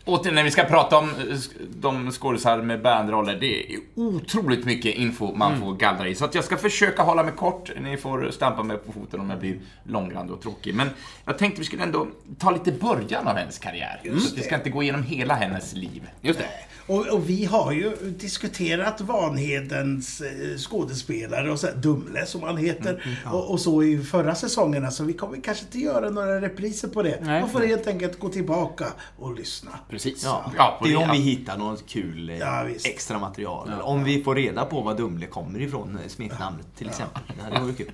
återigen, 0.04 0.34
när 0.34 0.44
vi 0.44 0.50
ska 0.50 0.64
prata 0.64 0.98
om 0.98 1.08
eh, 1.08 1.36
de 1.76 2.10
skådisar 2.10 2.62
med 2.62 2.82
bärande 2.82 3.12
roller, 3.12 3.36
det 3.40 3.74
är 3.74 3.78
otroligt 3.94 4.64
mycket 4.64 4.94
info 4.94 5.34
man 5.34 5.60
får 5.60 5.74
gallra 5.74 6.08
i. 6.08 6.14
Så 6.14 6.24
att 6.24 6.34
jag 6.34 6.44
ska 6.44 6.56
försöka 6.56 7.02
hålla 7.02 7.22
mig 7.22 7.32
kort. 7.36 7.70
Ni 7.80 7.96
får 7.96 8.30
stampa 8.30 8.62
mig 8.62 8.76
på 8.76 8.92
foten 8.92 9.20
om 9.20 9.30
jag 9.30 9.38
blir 9.38 9.58
långrandig 9.84 10.34
och 10.34 10.42
tråkig. 10.42 10.74
Men 10.74 10.88
jag 11.24 11.38
tänkte 11.38 11.60
vi 11.60 11.66
skulle 11.66 11.82
ändå 11.82 12.06
ta 12.38 12.50
lite 12.50 12.72
början 12.72 13.28
av 13.28 13.36
hennes 13.36 13.58
karriär. 13.58 14.00
Att 14.04 14.38
vi 14.38 14.42
ska 14.42 14.54
inte 14.54 14.70
gå 14.70 14.82
igenom 14.82 15.02
hela 15.02 15.34
hennes 15.34 15.74
liv. 15.74 16.08
Just 16.20 16.38
det. 16.38 16.46
Och, 16.86 17.06
och 17.06 17.30
vi 17.30 17.44
har 17.44 17.72
ju 17.72 17.96
diskuterat 18.18 19.00
Vanhedens 19.00 20.20
eh, 20.20 20.56
skådespelare 20.56 21.50
och 21.52 21.58
så 21.58 21.66
här, 21.66 21.74
Dumle 21.74 22.26
som 22.26 22.42
han 22.42 22.56
heter. 22.56 23.18
och, 23.32 23.50
och 23.50 23.60
så 23.60 23.82
i 23.82 23.98
förra 23.98 24.34
säsongerna. 24.34 24.90
Så 24.90 25.04
vi 25.04 25.12
kommer 25.12 25.40
kanske 25.40 25.64
inte 25.64 25.78
göra 25.78 26.10
några 26.10 26.40
repriser 26.40 26.88
på 26.88 27.02
det. 27.02 27.18
Nej. 27.22 27.40
Man 27.40 27.50
får 27.50 27.60
helt 27.60 27.86
enkelt 27.86 28.18
gå 28.18 28.28
tillbaka 28.28 28.86
och 29.18 29.34
lyssna. 29.34 29.70
Precis. 29.92 30.24
Ja, 30.24 30.52
Ja, 30.56 30.78
det 30.82 30.92
är 30.92 30.96
om 30.96 31.02
ja. 31.02 31.12
vi 31.12 31.18
hittar 31.18 31.58
något 31.58 31.88
kul 31.88 32.30
eh, 32.30 32.38
Ja, 32.38 32.68
extra 32.84 33.18
material. 33.18 33.68
Eller 33.68 33.82
Om 33.82 34.04
vi 34.04 34.22
får 34.22 34.34
reda 34.34 34.64
på 34.64 34.80
var 34.80 34.94
Dumle 34.94 35.26
kommer 35.26 35.60
ifrån, 35.60 35.98
eh, 36.04 36.08
smeknamnet 36.08 36.66
till 36.76 36.88
exempel. 36.88 37.22
Det 37.36 37.42
hade 37.42 37.60
varit 37.60 37.76
kul. 37.76 37.92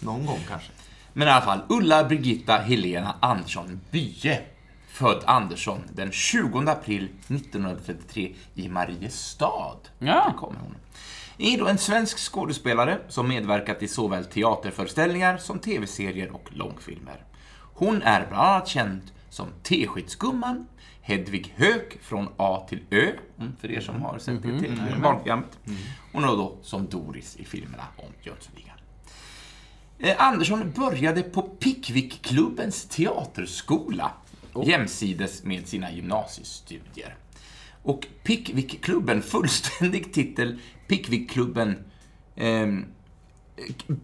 Någon 0.00 0.26
gång 0.26 0.38
kanske. 0.48 0.70
Men 1.12 1.28
i 1.28 1.30
alla 1.30 1.44
fall, 1.44 1.60
Ulla 1.68 2.04
Birgitta 2.04 2.56
Helena 2.56 3.14
Andersson 3.20 3.80
Bye. 3.90 4.40
Född 4.88 5.22
Andersson 5.26 5.80
den 5.92 6.12
20 6.12 6.58
april 6.70 7.08
1933 7.28 8.34
i 8.54 8.68
Mariestad. 8.68 9.78
Ja. 9.98 10.24
Där 10.26 10.32
kommer 10.36 10.60
hon. 10.60 10.74
Är 11.38 11.58
då 11.58 11.66
en 11.66 11.78
svensk 11.78 12.18
skådespelare 12.18 12.98
som 13.08 13.28
medverkat 13.28 13.82
i 13.82 13.88
såväl 13.88 14.24
teaterföreställningar 14.24 15.36
som 15.36 15.58
tv-serier 15.58 16.30
och 16.30 16.48
långfilmer. 16.52 17.24
Hon 17.74 18.02
är 18.02 18.26
bland 18.28 18.42
annat 18.48 18.68
känd 18.68 19.00
som 19.30 19.46
Teskedsgumman, 19.62 20.66
Hedvig 21.06 21.54
Höök 21.56 21.98
från 22.02 22.28
A 22.36 22.66
till 22.68 22.80
Ö, 22.90 23.12
mm, 23.38 23.56
för 23.60 23.70
er 23.70 23.80
som 23.80 24.02
har 24.02 24.18
sett 24.18 24.42
det 24.42 24.58
till 24.60 24.80
barnprogrammet. 25.02 25.58
Hon 26.12 26.24
är 26.24 26.28
då 26.28 26.58
som 26.62 26.86
Doris 26.86 27.36
i 27.36 27.44
filmerna 27.44 27.84
om 27.96 28.08
Jönssonligan. 28.22 28.76
Eh, 29.98 30.14
Andersson 30.18 30.72
började 30.76 31.22
på 31.22 31.42
Pickvickklubbens 31.42 32.88
teaterskola 32.88 34.12
jämsides 34.64 35.44
med 35.44 35.68
sina 35.68 35.92
gymnasiestudier. 35.92 37.16
Och 37.82 38.06
Pickwickklubben, 38.22 39.22
fullständig 39.22 40.12
titel 40.12 40.58
Pickwickklubben 40.88 41.84
ehm, 42.36 42.84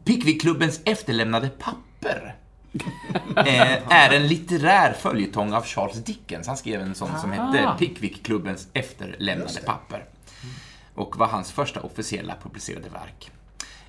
Pickwickklubbens 0.05 0.81
efterlämnade 0.85 1.49
papper 1.49 1.92
eh, 3.37 3.93
är 3.93 4.13
en 4.13 4.27
litterär 4.27 4.93
följetong 4.93 5.53
av 5.53 5.65
Charles 5.65 6.05
Dickens. 6.05 6.47
Han 6.47 6.57
skrev 6.57 6.81
en 6.81 6.95
sån 6.95 7.19
som 7.21 7.33
hette 7.33 7.69
Ah. 7.69 7.77
Pickwickklubbens 7.79 8.69
efterlämnade 8.73 9.61
papper. 9.67 10.05
Och 10.95 11.17
var 11.17 11.27
hans 11.27 11.53
första 11.53 11.81
officiella 11.81 12.35
publicerade 12.43 12.89
verk. 12.89 13.31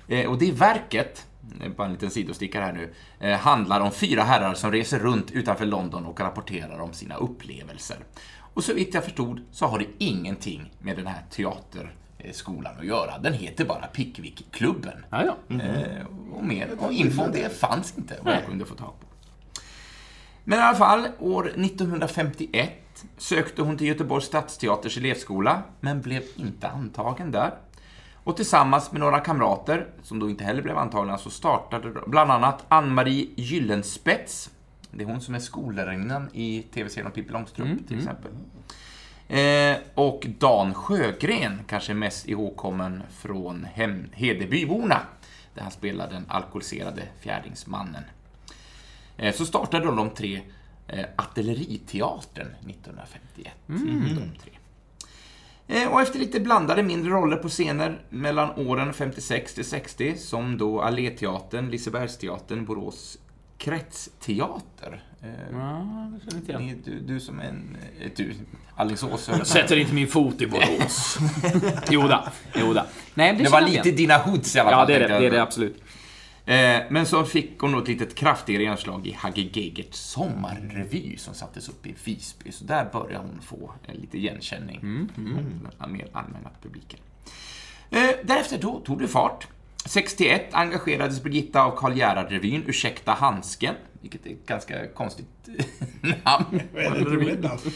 Eh, 0.08 0.30
och 0.30 0.38
det 0.38 0.52
verket, 0.52 1.26
eh, 1.62 1.70
bara 1.72 1.86
en 1.86 1.92
liten 1.92 2.10
sidostickare 2.10 2.64
här 2.64 2.72
nu, 2.72 2.94
eh, 3.20 3.38
handlar 3.38 3.80
om 3.80 3.90
fyra 3.92 4.22
herrar 4.22 4.54
som 4.54 4.72
reser 4.72 4.98
runt 4.98 5.30
utanför 5.30 5.66
London 5.66 6.06
och 6.06 6.20
rapporterar 6.20 6.80
om 6.80 6.92
sina 6.92 7.16
upplevelser. 7.16 7.96
Och 8.54 8.64
så 8.64 8.74
vitt 8.74 8.94
jag 8.94 9.04
förstod 9.04 9.40
så 9.52 9.66
har 9.66 9.78
det 9.78 9.86
ingenting 9.98 10.70
med 10.78 10.96
den 10.96 11.06
här 11.06 11.22
teaterskolan 11.30 12.78
att 12.78 12.86
göra. 12.86 13.18
Den 13.18 13.32
heter 13.32 13.64
bara 13.64 13.86
Pickwickklubben. 13.86 15.04
Ja, 15.10 15.24
ja. 15.24 15.54
Eh, 15.64 16.06
och 16.32 16.44
mer 16.44 16.68
och 16.78 16.92
info 16.92 17.22
om 17.22 17.32
det 17.32 17.56
fanns 17.60 17.94
inte 17.98 18.14
vad 18.22 18.34
jag 18.34 18.46
kunde 18.46 18.64
få 18.64 18.74
tag 18.74 18.92
på. 19.00 19.03
Men 20.44 20.58
i 20.58 20.62
alla 20.62 20.76
fall, 20.76 21.08
år 21.18 21.48
1951 21.48 22.70
sökte 23.16 23.62
hon 23.62 23.78
till 23.78 23.86
Göteborgs 23.86 24.26
stadsteaters 24.26 24.98
elevskola, 24.98 25.62
men 25.80 26.00
blev 26.00 26.22
inte 26.36 26.68
antagen 26.68 27.30
där. 27.30 27.54
Och 28.14 28.36
tillsammans 28.36 28.92
med 28.92 29.00
några 29.00 29.20
kamrater, 29.20 29.86
som 30.02 30.18
då 30.18 30.30
inte 30.30 30.44
heller 30.44 30.62
blev 30.62 30.78
antagna, 30.78 31.18
så 31.18 31.30
startade 31.30 31.92
bland 32.06 32.30
annat 32.32 32.64
Ann-Marie 32.68 33.28
Gyllenspets. 33.36 34.50
Det 34.90 35.02
är 35.02 35.06
hon 35.06 35.20
som 35.20 35.34
är 35.34 35.38
skollärarinnan 35.38 36.28
i 36.32 36.62
tv-serien 36.74 37.06
om 37.06 37.12
Pippi 37.12 37.32
Långstrump, 37.32 37.88
till 37.88 37.98
exempel. 37.98 38.30
Eh, 39.28 39.76
och 39.94 40.26
Dan 40.38 40.74
Sjögren, 40.74 41.60
kanske 41.68 41.94
mest 41.94 42.28
ihågkommen 42.28 43.02
från 43.10 43.64
hem, 43.64 44.06
Hedebyborna, 44.12 45.00
där 45.54 45.62
han 45.62 45.70
spelar 45.70 46.10
den 46.10 46.24
alkoholiserade 46.28 47.02
fjärdingsmannen. 47.20 48.02
Eh, 49.16 49.34
så 49.34 49.46
startade 49.46 49.84
de 49.86 50.10
tre 50.10 50.40
eh, 50.88 51.04
Artilleriteatern 51.16 52.46
1951. 52.46 53.52
De 53.66 54.30
tre. 54.42 54.52
Eh, 55.66 55.88
Och 55.92 56.00
efter 56.02 56.18
lite 56.18 56.40
blandade 56.40 56.82
mindre 56.82 57.10
roller 57.12 57.36
på 57.36 57.48
scener 57.48 57.98
mellan 58.10 58.50
åren 58.50 58.92
56 58.92 59.54
till 59.54 59.64
60, 59.64 60.14
som 60.18 60.58
då 60.58 60.80
Alléteatern, 60.80 61.70
Lisebergsteatern, 61.70 62.64
Borås 62.64 63.18
kretsteater. 63.58 65.02
Ja, 65.52 66.10
det 66.14 66.30
känner 66.30 66.36
inte 66.36 66.52
jag. 66.52 66.76
Du, 66.84 67.00
du 67.00 67.20
som 67.20 67.40
en... 67.40 67.76
Du, 68.16 68.34
Alingsås. 68.76 69.28
Jag 69.28 69.46
sätter 69.46 69.76
inte 69.76 69.94
min 69.94 70.06
fot 70.08 70.40
i 70.42 70.46
Borås. 70.46 71.18
Joda, 71.90 72.32
joda. 72.54 72.86
Nej, 73.14 73.36
det, 73.36 73.42
Det 73.44 73.50
var 73.50 73.60
lite 73.60 73.88
igen. 73.88 73.96
dina 73.96 74.18
hoods 74.18 74.56
i 74.56 74.58
alla 74.58 74.70
fall. 74.70 74.80
Ja, 74.80 74.86
det 74.98 75.04
är 75.04 75.08
det. 75.08 75.18
Det 75.18 75.26
är 75.26 75.30
det 75.30 75.42
absolut. 75.42 75.82
Eh, 76.46 76.82
Men 76.90 77.06
så 77.06 77.24
fick 77.24 77.58
hon 77.60 77.78
ett 77.78 77.88
litet 77.88 78.14
kraftigare 78.14 78.62
genomslag 78.62 79.06
i 79.06 79.12
Hagge 79.12 79.42
Geigerts 79.42 79.98
sommarrevy 79.98 81.16
som 81.16 81.34
sattes 81.34 81.68
upp 81.68 81.86
i 81.86 81.94
Visby. 82.04 82.52
Så 82.52 82.64
där 82.64 82.84
började 82.92 83.18
hon 83.28 83.40
få 83.42 83.72
eh, 83.88 83.94
lite 83.94 84.18
igenkänning 84.18 84.80
från 85.14 85.68
den 85.78 85.92
mer 85.92 86.06
allmänna 86.12 86.50
publiken. 86.62 87.00
Eh, 87.90 88.10
Därefter 88.24 88.58
då 88.58 88.80
tog 88.80 88.98
det 89.00 89.08
fart. 89.08 89.46
61 89.86 90.46
engagerades 90.52 91.22
Birgitta 91.22 91.62
av 91.64 91.76
Karl 91.76 91.92
Gerhard-revyn 91.96 92.62
Ursäkta 92.66 93.12
handsken, 93.12 93.74
vilket 94.00 94.26
är 94.26 94.30
ett 94.30 94.46
ganska 94.46 94.86
konstigt 94.88 95.26
namn. 96.24 96.60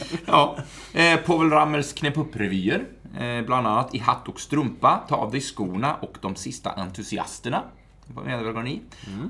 Ja. 0.27 0.57
Eh, 0.95 1.17
Povel 1.21 1.51
Ramels 1.51 1.93
Knäpp 1.93 2.17
upp-revyer. 2.19 2.85
Eh, 3.21 3.43
bland 3.47 3.67
annat 3.67 3.95
I 3.95 3.99
hatt 3.99 4.29
och 4.29 4.41
strumpa, 4.41 5.05
Ta 5.09 5.17
av 5.17 5.31
dig 5.31 5.41
skorna 5.41 5.95
och 5.95 6.19
De 6.23 6.37
sista 6.37 6.71
entusiasterna. 6.71 7.63
Medverkar 8.15 8.63
ni? 8.63 8.81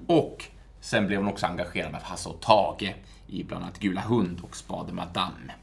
Och 0.07 0.45
sen 0.81 1.07
blev 1.07 1.19
hon 1.19 1.29
också 1.29 1.47
engagerad 1.47 1.95
av 1.95 2.03
Hasse 2.03 2.29
och 2.29 2.41
Tage 2.41 2.95
i 3.27 3.45
bland 3.45 3.65
annat 3.65 3.79
Gula 3.79 4.01
hund 4.01 4.41
och 4.43 4.57
Spade 4.57 4.93
Madame. 4.93 5.55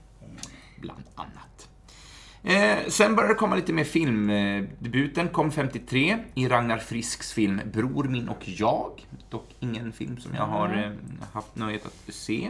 Bland 0.82 1.04
annat. 1.16 1.70
Eh, 2.44 2.88
sen 2.88 3.16
började 3.16 3.34
det 3.34 3.38
komma 3.38 3.56
lite 3.56 3.74
mer 3.74 3.84
film. 3.84 4.28
Debuten 4.80 5.28
kom 5.28 5.52
53 5.52 6.18
i 6.34 6.48
Ragnar 6.48 6.78
Frisks 6.78 7.34
film 7.34 7.62
Bror 7.74 8.04
min 8.04 8.30
och 8.30 8.50
jag. 8.50 9.06
Dock 9.30 9.56
ingen 9.60 9.92
film 9.92 10.18
som 10.18 10.34
jag 10.36 10.46
har 10.46 10.84
eh, 10.84 10.92
haft 11.34 11.56
nöjet 11.56 11.86
att 11.86 12.14
se. 12.14 12.50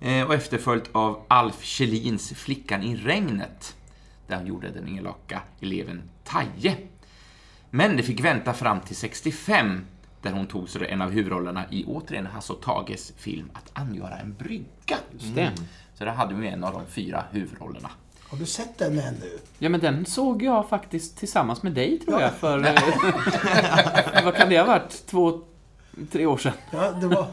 Eh, 0.00 0.26
och 0.26 0.34
efterföljt 0.34 0.90
av 0.92 1.24
Alf 1.28 1.62
Kjellins 1.62 2.32
Flickan 2.32 2.82
i 2.82 2.96
regnet, 2.96 3.76
där 4.26 4.36
han 4.36 4.46
gjorde 4.46 4.70
den 4.70 4.88
elaka 4.88 5.42
eleven 5.60 6.02
Taje. 6.24 6.76
Men 7.74 7.96
det 7.96 8.02
fick 8.02 8.24
vänta 8.24 8.52
fram 8.52 8.80
till 8.80 8.96
65, 8.96 9.84
där 10.22 10.30
hon 10.32 10.46
tog 10.46 10.68
sig 10.68 10.88
en 10.88 11.02
av 11.02 11.10
huvudrollerna 11.10 11.64
i 11.70 11.84
återigen 11.84 12.26
Hasse 12.26 12.52
och 12.52 12.62
Tages 12.62 13.12
film 13.16 13.50
Att 13.52 13.70
angöra 13.72 14.16
en 14.18 14.34
brygga. 14.34 14.96
Just 15.10 15.34
det. 15.34 15.50
Så 15.94 16.04
där 16.04 16.12
hade 16.12 16.34
vi 16.34 16.48
en 16.48 16.64
av 16.64 16.72
de 16.72 16.82
fyra 16.86 17.24
huvudrollerna. 17.30 17.90
Har 18.22 18.38
du 18.38 18.46
sett 18.46 18.78
den 18.78 18.98
ännu? 18.98 19.38
Ja, 19.58 19.68
men 19.68 19.80
den 19.80 20.06
såg 20.06 20.42
jag 20.42 20.68
faktiskt 20.68 21.18
tillsammans 21.18 21.62
med 21.62 21.72
dig, 21.72 21.98
tror 21.98 22.20
jag, 22.20 22.32
för... 22.32 22.58
eh, 22.58 24.24
vad 24.24 24.34
kan 24.34 24.48
det 24.48 24.58
ha 24.58 24.66
varit? 24.66 25.06
Två, 25.06 25.40
tre 26.12 26.26
år 26.26 26.36
sedan? 26.36 26.52
Ja, 26.70 26.90
det 26.90 27.06
var... 27.06 27.26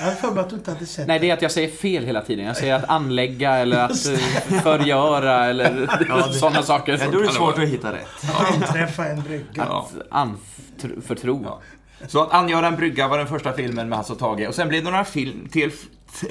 Jag 0.00 0.06
har 0.06 0.12
för 0.12 0.30
mig 0.30 0.40
att 0.40 0.50
du 0.50 0.56
inte 0.56 0.70
hade 0.70 0.86
sett 0.86 1.06
Nej, 1.06 1.18
det 1.18 1.30
är 1.30 1.34
att 1.34 1.42
jag 1.42 1.52
säger 1.52 1.68
fel 1.68 2.04
hela 2.04 2.22
tiden. 2.22 2.44
Jag 2.46 2.56
säger 2.56 2.74
att 2.74 2.84
anlägga 2.84 3.54
eller 3.54 3.78
att 3.78 4.06
eh, 4.06 4.60
förgöra 4.62 5.46
eller 5.46 6.32
sådana 6.32 6.62
saker. 6.62 6.98
Ja, 7.00 7.10
då 7.10 7.18
är 7.18 7.22
det 7.22 7.32
svårt 7.32 7.58
att 7.58 7.68
hitta 7.68 7.92
rätt. 7.92 8.06
Att 8.22 8.54
anträffa 8.54 9.06
en 9.06 9.22
brygga. 9.22 9.62
Att 9.62 9.92
anförtro. 10.10 11.42
Ja. 11.44 11.60
Så 12.08 12.22
att 12.22 12.32
angöra 12.32 12.66
en 12.66 12.76
brygga 12.76 13.08
var 13.08 13.18
den 13.18 13.26
första 13.26 13.52
filmen 13.52 13.88
med 13.88 13.98
Hasse 13.98 14.12
och 14.12 14.18
Tage. 14.18 14.48
Och 14.48 14.54
sen 14.54 14.68
blev 14.68 14.84
det 14.84 14.90
några 14.90 15.04
film, 15.04 15.48
till 15.50 15.72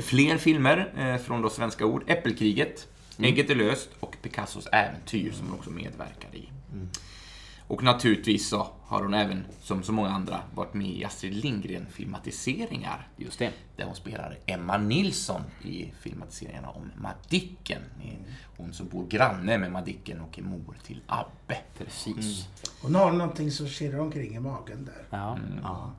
fler 0.03 0.37
filmer 0.37 0.93
eh, 0.97 1.17
från 1.17 1.41
då 1.41 1.49
svenska 1.49 1.85
ord. 1.85 2.03
Äppelkriget, 2.07 2.87
Ägget 3.21 3.49
är 3.49 3.55
löst 3.55 3.89
och 3.99 4.15
Picassos 4.21 4.67
äventyr 4.67 5.31
som 5.31 5.47
hon 5.47 5.59
också 5.59 5.69
medverkade 5.69 6.37
i. 6.37 6.49
Och 7.69 7.84
naturligtvis 7.84 8.49
så 8.49 8.67
har 8.84 9.03
hon 9.03 9.13
även, 9.13 9.45
som 9.62 9.84
så 9.84 9.91
många 9.91 10.10
andra, 10.10 10.41
varit 10.55 10.73
med 10.73 10.88
i 10.88 11.05
Astrid 11.05 11.34
Lindgren-filmatiseringar. 11.34 13.08
Just 13.17 13.39
det. 13.39 13.51
Där 13.75 13.86
hon 13.86 13.95
spelar 13.95 14.38
Emma 14.45 14.77
Nilsson 14.77 15.41
i 15.62 15.93
filmatiseringarna 16.01 16.69
om 16.69 16.91
Madicken. 16.97 17.82
Hon 18.58 18.73
som 18.73 18.88
bor 18.88 19.08
granne 19.08 19.58
med 19.58 19.71
Madicken 19.71 20.21
och 20.21 20.39
är 20.39 20.43
mor 20.43 20.77
till 20.84 21.01
Abbe. 21.08 21.58
Precis. 21.77 22.47
Hon 22.82 22.95
har 22.95 23.12
någonting 23.12 23.51
som 23.51 23.67
kirrar 23.67 23.99
omkring 23.99 24.36
i 24.36 24.39
magen 24.39 24.86
där. 24.86 25.17
Ja. 25.17 25.38
Ja. 25.63 25.91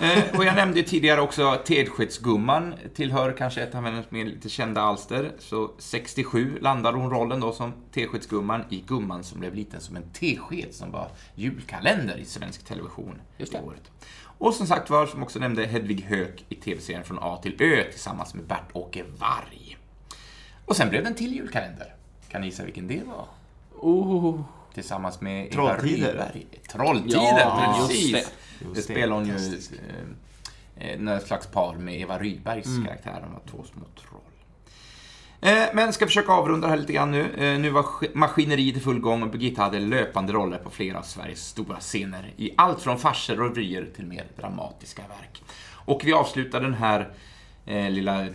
Eh, 0.00 0.36
och 0.38 0.44
jag 0.44 0.54
nämnde 0.54 0.82
tidigare 0.82 1.20
också 1.20 1.60
Tedskedsgumman 1.66 2.74
tillhör 2.94 3.32
kanske 3.38 3.62
ett 3.62 3.74
av 3.74 3.84
hennes 3.84 4.10
mer 4.10 4.24
lite 4.24 4.48
kända 4.48 4.80
alster. 4.80 5.32
Så 5.38 5.70
67 5.78 6.58
landade 6.60 6.98
hon 6.98 7.10
rollen 7.10 7.40
då 7.40 7.52
som 7.52 7.72
Teskedsgumman 7.92 8.64
i 8.70 8.80
Gumman 8.86 9.24
som 9.24 9.40
blev 9.40 9.54
liten 9.54 9.80
som 9.80 9.96
en 9.96 10.10
tesked 10.12 10.74
som 10.74 10.90
var 10.90 11.08
julkalender 11.34 12.16
i 12.16 12.24
svensk 12.24 12.64
television 12.64 13.20
Just 13.36 13.52
det 13.52 13.58
det. 13.58 13.64
året. 13.64 13.90
Och 14.38 14.54
som 14.54 14.66
sagt 14.66 14.90
var, 14.90 15.06
som 15.06 15.22
också 15.22 15.38
nämnde, 15.38 15.66
Hedvig 15.66 16.04
Höök 16.04 16.44
i 16.48 16.54
tv-serien 16.54 17.04
Från 17.04 17.18
A 17.22 17.38
till 17.42 17.56
Ö 17.62 17.84
tillsammans 17.90 18.34
med 18.34 18.44
Bert-Åke 18.44 19.04
Varg. 19.18 19.76
Och 20.64 20.76
sen 20.76 20.88
blev 20.88 21.02
det 21.02 21.08
en 21.08 21.14
till 21.14 21.34
julkalender. 21.34 21.94
Kan 22.28 22.40
ni 22.40 22.46
gissa 22.46 22.64
vilken 22.64 22.86
det 22.88 23.00
var? 23.06 23.24
Oh, 23.80 24.40
Tillsammans 24.74 25.20
med 25.20 25.44
Eva 25.46 25.52
Trolltider. 25.52 26.08
Rydberg. 26.12 26.46
Trolltider, 26.72 27.18
Ja, 27.38 27.76
just 27.78 27.88
precis! 27.90 28.32
Det. 28.74 28.82
Spelar 28.82 29.16
hon 29.16 29.26
ju 29.26 29.34
eh, 30.78 30.90
eh, 30.90 31.00
något 31.00 31.22
slags 31.26 31.46
par 31.46 31.74
med 31.74 32.00
Eva 32.00 32.18
Rydbergs 32.18 32.66
Mm. 32.66 32.84
karaktär. 32.84 33.20
De 33.22 33.32
var 33.32 33.40
två 33.50 33.64
små 33.72 33.84
troll. 34.00 34.20
Eh, 35.42 35.64
men 35.74 35.92
ska 35.92 36.06
försöka 36.06 36.32
avrunda 36.32 36.68
här 36.68 36.76
lite 36.76 36.92
grann 36.92 37.10
nu. 37.10 37.34
Eh, 37.34 37.58
nu 37.60 37.70
var 37.70 37.82
sk- 37.82 38.10
maskineriet 38.14 38.76
i 38.76 38.80
full 38.80 39.00
gång 39.00 39.22
och 39.22 39.30
Birgitta 39.30 39.62
hade 39.62 39.78
löpande 39.78 40.32
roller 40.32 40.58
på 40.58 40.70
flera 40.70 40.98
av 40.98 41.02
Sveriges 41.02 41.46
stora 41.48 41.76
scener. 41.80 42.32
I 42.36 42.50
allt 42.56 42.80
från 42.80 42.98
farser 42.98 43.40
och 43.40 43.56
revyer 43.56 43.88
till 43.96 44.06
mer 44.06 44.24
dramatiska 44.36 45.02
verk. 45.08 45.42
Och 45.72 46.00
vi 46.04 46.12
avslutar 46.12 46.60
den 46.60 46.74
här 46.74 47.10
eh, 47.66 47.90
lilla 47.90 48.26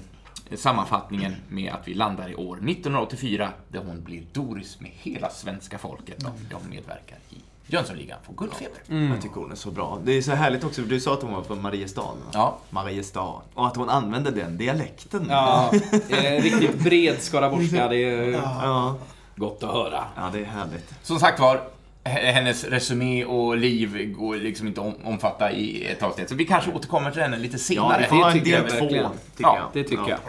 sammanfattningen 0.56 1.36
med 1.50 1.74
att 1.74 1.88
vi 1.88 1.94
landar 1.94 2.30
i 2.30 2.36
år 2.36 2.56
1984 2.56 3.50
där 3.68 3.80
hon 3.80 4.04
blir 4.04 4.24
Doris 4.34 4.80
med 4.80 4.92
hela 4.94 5.30
svenska 5.30 5.78
folket 5.78 6.24
och 6.24 6.40
de 6.50 6.70
medverkar 6.70 7.18
i 7.30 7.36
Jönssonligan 7.68 8.18
får 8.26 8.34
guldfeber. 8.34 9.10
Jag 9.14 9.22
tycker 9.22 9.36
hon 9.42 9.52
är 9.52 9.56
så 9.56 9.72
bra. 9.72 10.00
Det 10.04 10.12
är 10.18 10.22
så 10.22 10.32
härligt 10.32 10.64
också, 10.64 10.82
för 10.82 10.90
du 10.90 11.00
sa 11.00 11.14
att 11.14 11.22
hon 11.22 11.34
var 11.34 11.44
från 11.44 11.62
Mariestad. 11.62 12.02
va? 12.02 12.12
Ja. 12.34 12.58
Mariestad. 12.70 13.42
Och 13.54 13.68
att 13.68 13.76
hon 13.76 13.90
använde 13.90 14.32
den 14.32 14.58
dialekten. 14.58 15.28
ja, 15.30 15.72
eh, 16.10 16.42
riktigt 16.44 16.80
bred 16.80 17.22
skaraborgska. 17.22 17.88
Det 17.88 17.98
är 17.98 18.32
Ja, 18.64 18.96
gott 19.36 19.64
att 19.64 19.72
höra. 19.72 20.04
ja 20.16 20.30
det 20.34 20.40
är 20.40 20.44
härligt. 20.46 20.94
Som 21.04 21.20
sagt 21.20 21.40
var, 21.40 21.62
hennes 22.04 22.64
resumé 22.64 23.26
och 23.26 23.58
liv 23.58 24.14
går 24.18 24.36
liksom 24.36 24.68
inte 24.68 24.82
om, 24.82 24.94
omfatta 25.04 25.52
i 25.52 25.86
ett 25.86 26.04
avsnitt. 26.04 26.30
Så 26.30 26.36
vi 26.36 26.46
kanske 26.46 26.72
återkommer 26.72 27.12
till 27.12 27.22
henne 27.22 27.38
lite 27.38 27.56
Ja, 27.56 27.60
senare. 27.60 28.02
vi 28.02 28.08
får 28.08 28.16
ha 28.16 28.28
en 28.32 28.34
tycker 28.40 28.52
jag 28.52 28.62
del 28.70 28.80
två, 28.80 28.88
tycker 28.90 29.04
Ja, 29.38 29.58
jag. 29.58 29.70
Det 29.84 29.84
tycker 29.90 30.10
jag. 30.10 30.20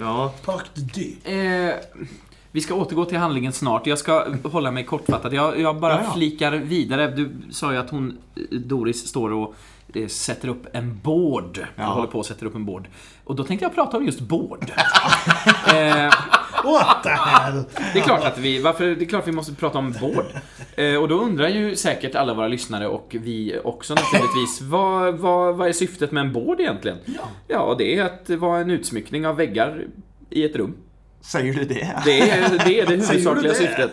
Ja. 0.00 0.32
Pakt 0.44 0.70
du. 0.74 1.16
Eh, 1.32 1.74
vi 2.54 2.60
ska 2.60 2.74
återgå 2.74 3.04
till 3.04 3.18
handlingen 3.18 3.52
snart. 3.52 3.86
Jag 3.86 3.98
ska 3.98 4.26
hålla 4.42 4.70
mig 4.70 4.84
kortfattad. 4.84 5.34
Jag, 5.34 5.60
jag 5.60 5.80
bara 5.80 5.92
Ja, 5.94 6.00
ja. 6.04 6.12
flikar 6.12 6.52
vidare. 6.52 7.06
Du 7.06 7.30
sa 7.50 7.72
ju 7.72 7.78
att 7.78 7.90
hon, 7.90 8.18
Doris, 8.50 9.06
står 9.08 9.32
och 9.32 9.54
eh, 9.94 10.06
sätter 10.06 10.48
upp 10.48 10.66
en 10.72 11.00
board. 11.02 11.66
Ja. 11.76 11.84
Håller 11.84 12.08
på 12.08 12.20
att 12.20 12.26
sätter 12.26 12.46
upp 12.46 12.54
en 12.54 12.64
board. 12.64 12.88
Och 13.24 13.34
då 13.36 13.44
tänkte 13.44 13.64
jag 13.64 13.74
prata 13.74 13.96
om 13.96 14.04
just 14.04 14.20
board. 14.20 14.64
eh, 15.74 16.10
What 16.64 17.02
the 17.02 17.08
hell? 17.08 17.64
det 17.92 17.98
är 17.98 18.02
klart 18.02 18.24
att 18.24 18.38
vi, 18.38 18.62
varför, 18.62 18.84
det 18.86 19.04
är 19.04 19.08
klart 19.08 19.28
vi 19.28 19.32
måste 19.32 19.54
prata 19.54 19.78
om 19.78 19.94
board. 20.00 20.26
Eh, 20.76 20.96
och 20.96 21.08
då 21.08 21.14
undrar 21.14 21.48
ju 21.48 21.76
säkert 21.76 22.14
alla 22.14 22.34
våra 22.34 22.48
lyssnare 22.48 22.86
och 22.88 23.16
vi 23.20 23.58
också 23.64 23.94
naturligtvis, 23.94 24.60
vad, 24.62 25.14
vad, 25.14 25.56
vad 25.56 25.68
är 25.68 25.72
syftet 25.72 26.12
med 26.12 26.20
en 26.20 26.32
board 26.32 26.60
egentligen? 26.60 26.98
Ja, 27.48 27.74
det 27.78 27.98
är 27.98 28.04
att 28.04 28.30
vara 28.30 28.60
en 28.60 28.70
utsmyckning 28.70 29.26
av 29.26 29.36
väggar 29.36 29.84
i 30.30 30.44
ett 30.44 30.56
rum. 30.56 30.74
Säger 31.24 31.54
du 31.54 31.64
det? 31.64 32.02
Det 32.04 32.20
är 32.30 32.64
det, 32.64 32.80
är 32.80 32.86
det 32.86 32.92
huvudsakliga 32.96 33.52
det? 33.52 33.58
syftet. 33.58 33.90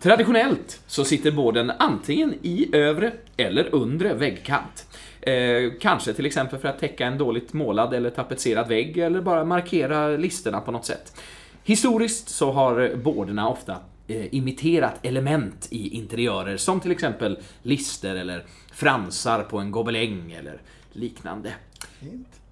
Traditionellt 0.00 0.80
så 0.86 1.04
sitter 1.04 1.30
båden 1.30 1.72
antingen 1.78 2.34
i 2.42 2.68
övre 2.72 3.12
eller 3.36 3.74
undre 3.74 4.14
väggkant. 4.14 4.86
Eh, 5.20 5.72
kanske 5.80 6.12
till 6.12 6.26
exempel 6.26 6.58
för 6.58 6.68
att 6.68 6.78
täcka 6.78 7.06
en 7.06 7.18
dåligt 7.18 7.52
målad 7.52 7.94
eller 7.94 8.10
tapetserad 8.10 8.68
vägg 8.68 8.98
eller 8.98 9.20
bara 9.20 9.44
markera 9.44 10.08
listerna 10.08 10.60
på 10.60 10.70
något 10.70 10.84
sätt. 10.84 11.20
Historiskt 11.64 12.28
så 12.28 12.52
har 12.52 12.96
båderna 12.96 13.48
ofta 13.48 13.76
eh, 14.08 14.34
imiterat 14.34 15.06
element 15.06 15.68
i 15.70 15.88
interiörer 15.96 16.56
som 16.56 16.80
till 16.80 16.90
exempel 16.90 17.38
lister 17.62 18.14
eller 18.14 18.44
fransar 18.72 19.42
på 19.42 19.58
en 19.58 19.70
gobeläng 19.70 20.32
eller 20.32 20.60
liknande. 20.92 21.52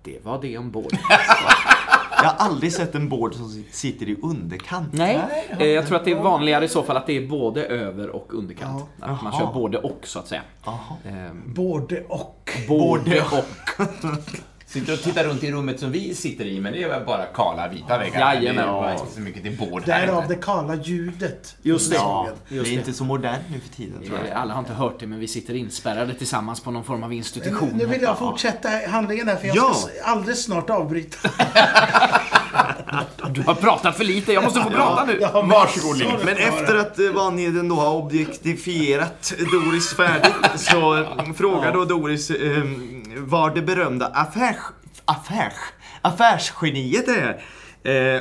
Det 0.03 0.24
var 0.24 0.42
det 0.42 0.59
om 0.59 0.70
båden. 0.70 0.98
Jag 2.24 2.30
har 2.30 2.46
aldrig 2.50 2.72
sett 2.72 2.94
en 2.94 3.08
board 3.08 3.34
som 3.34 3.64
sitter 3.70 4.08
i 4.08 4.16
underkant. 4.22 4.88
Nej, 4.92 5.18
eh, 5.58 5.66
jag 5.66 5.87
tror 5.87 5.96
att 5.96 6.04
det 6.04 6.10
är 6.10 6.22
vanligare 6.22 6.64
i 6.64 6.68
så 6.68 6.82
fall 6.82 6.96
att 6.96 7.06
det 7.06 7.16
är 7.16 7.26
både 7.26 7.64
över 7.64 8.08
och 8.08 8.34
underkant. 8.34 8.84
Att 9.00 9.22
man 9.22 9.32
kör 9.32 9.52
både 9.54 9.78
och 9.78 10.00
så 10.02 10.18
att 10.18 10.28
säga. 10.28 10.42
Jaha. 10.64 10.78
Ehm, 11.04 11.54
Både 11.54 12.04
och. 12.08 12.50
Både 12.68 13.20
och. 13.20 13.87
Sitter 14.74 14.92
och 14.92 15.02
tittar 15.02 15.24
runt 15.24 15.44
i 15.44 15.52
rummet 15.52 15.80
som 15.80 15.92
vi 15.92 16.14
sitter 16.14 16.44
i, 16.44 16.60
men 16.60 16.72
det 16.72 16.82
är 16.82 16.88
väl 16.88 17.04
bara 17.06 17.24
kala 17.26 17.68
vita 17.68 17.98
väggar. 17.98 18.20
Jajamän. 18.34 18.56
Det 18.56 18.62
är 18.62 18.66
bara 18.66 18.98
så 19.14 19.20
mycket 19.20 19.42
till 19.42 19.56
bord 19.58 19.82
här. 19.87 20.06
Därav 20.06 20.28
det 20.28 20.34
kala 20.34 20.74
ljudet. 20.74 21.56
Just 21.62 21.90
det. 21.90 21.96
Ja. 21.96 22.28
Det 22.48 22.58
är 22.58 22.72
inte 22.72 22.92
så 22.92 23.04
modernt 23.04 23.42
nu 23.52 23.60
för 23.60 23.68
tiden 23.68 24.02
tror 24.06 24.18
jag. 24.28 24.37
Alla 24.37 24.52
har 24.54 24.60
inte 24.60 24.72
hört 24.72 25.00
det, 25.00 25.06
men 25.06 25.18
vi 25.20 25.28
sitter 25.28 25.54
inspärrade 25.54 26.14
tillsammans 26.14 26.60
på 26.60 26.70
någon 26.70 26.84
form 26.84 27.02
av 27.02 27.12
institution. 27.12 27.70
Nu 27.74 27.87
vill 27.87 28.02
jag 28.02 28.18
fortsätta 28.18 28.68
handlingen 28.88 29.28
här 29.28 29.37
för 29.37 29.46
jag 29.46 29.56
Ja. 29.56 29.74
ska 29.74 29.88
s- 29.90 29.94
alldeles 30.04 30.44
snart 30.44 30.70
avbryta. 30.70 31.18
Du 33.30 33.42
har 33.42 33.54
pratat 33.54 33.96
för 33.96 34.04
lite, 34.04 34.32
jag 34.32 34.44
måste 34.44 34.60
få 34.60 34.70
prata 34.70 35.04
nu! 35.04 35.24
Har 35.24 35.42
Varsågod, 35.42 36.14
att 36.14 36.24
Men 36.24 36.36
efter 36.36 36.76
att 36.76 36.98
eh, 36.98 37.10
Vanheden 37.10 37.68
då 37.68 37.74
har 37.74 37.94
objektifierat 37.94 39.32
Doris 39.52 39.94
färdigt 39.94 40.60
så 40.60 40.96
eh, 40.96 41.32
frågar 41.36 41.72
då 41.72 41.84
Doris 41.84 42.30
eh, 42.30 42.62
var 43.16 43.50
det 43.50 43.62
berömda 43.62 44.06
affärs, 44.06 44.56
affärs, 45.04 45.52
affärsgeniet 46.02 47.08
är. 47.08 47.40
Eh, 47.84 48.20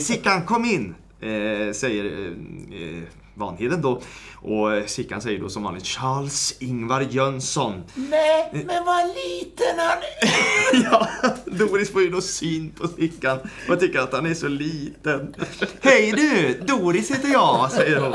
Sickan 0.00 0.42
kom 0.42 0.64
in, 0.64 0.94
eh, 1.20 1.72
säger 1.72 2.04
eh, 2.04 3.02
Vanheden 3.34 3.82
då. 3.82 4.02
Och 4.34 4.70
Sickan 4.90 5.20
säger 5.22 5.40
då 5.40 5.48
som 5.48 5.62
vanligt 5.62 5.86
Charles 5.86 6.54
Ingvar 6.58 7.00
Jönsson. 7.00 7.84
Nej, 7.94 8.50
men 8.52 8.84
vad 8.84 9.06
liten 9.06 9.78
han 9.78 9.98
är. 9.98 10.54
Ja, 10.90 11.08
Doris 11.46 11.92
får 11.92 12.02
ju 12.02 12.10
då 12.10 12.20
syn 12.20 12.70
på 12.70 12.88
Sickan 12.88 13.38
och 13.68 13.80
tycker 13.80 13.98
att 14.00 14.12
han 14.12 14.26
är 14.26 14.34
så 14.34 14.48
liten. 14.48 15.34
Hej 15.80 16.12
du, 16.12 16.60
Doris 16.66 17.10
heter 17.10 17.28
jag, 17.28 17.70
säger 17.72 18.00
hon. 18.00 18.12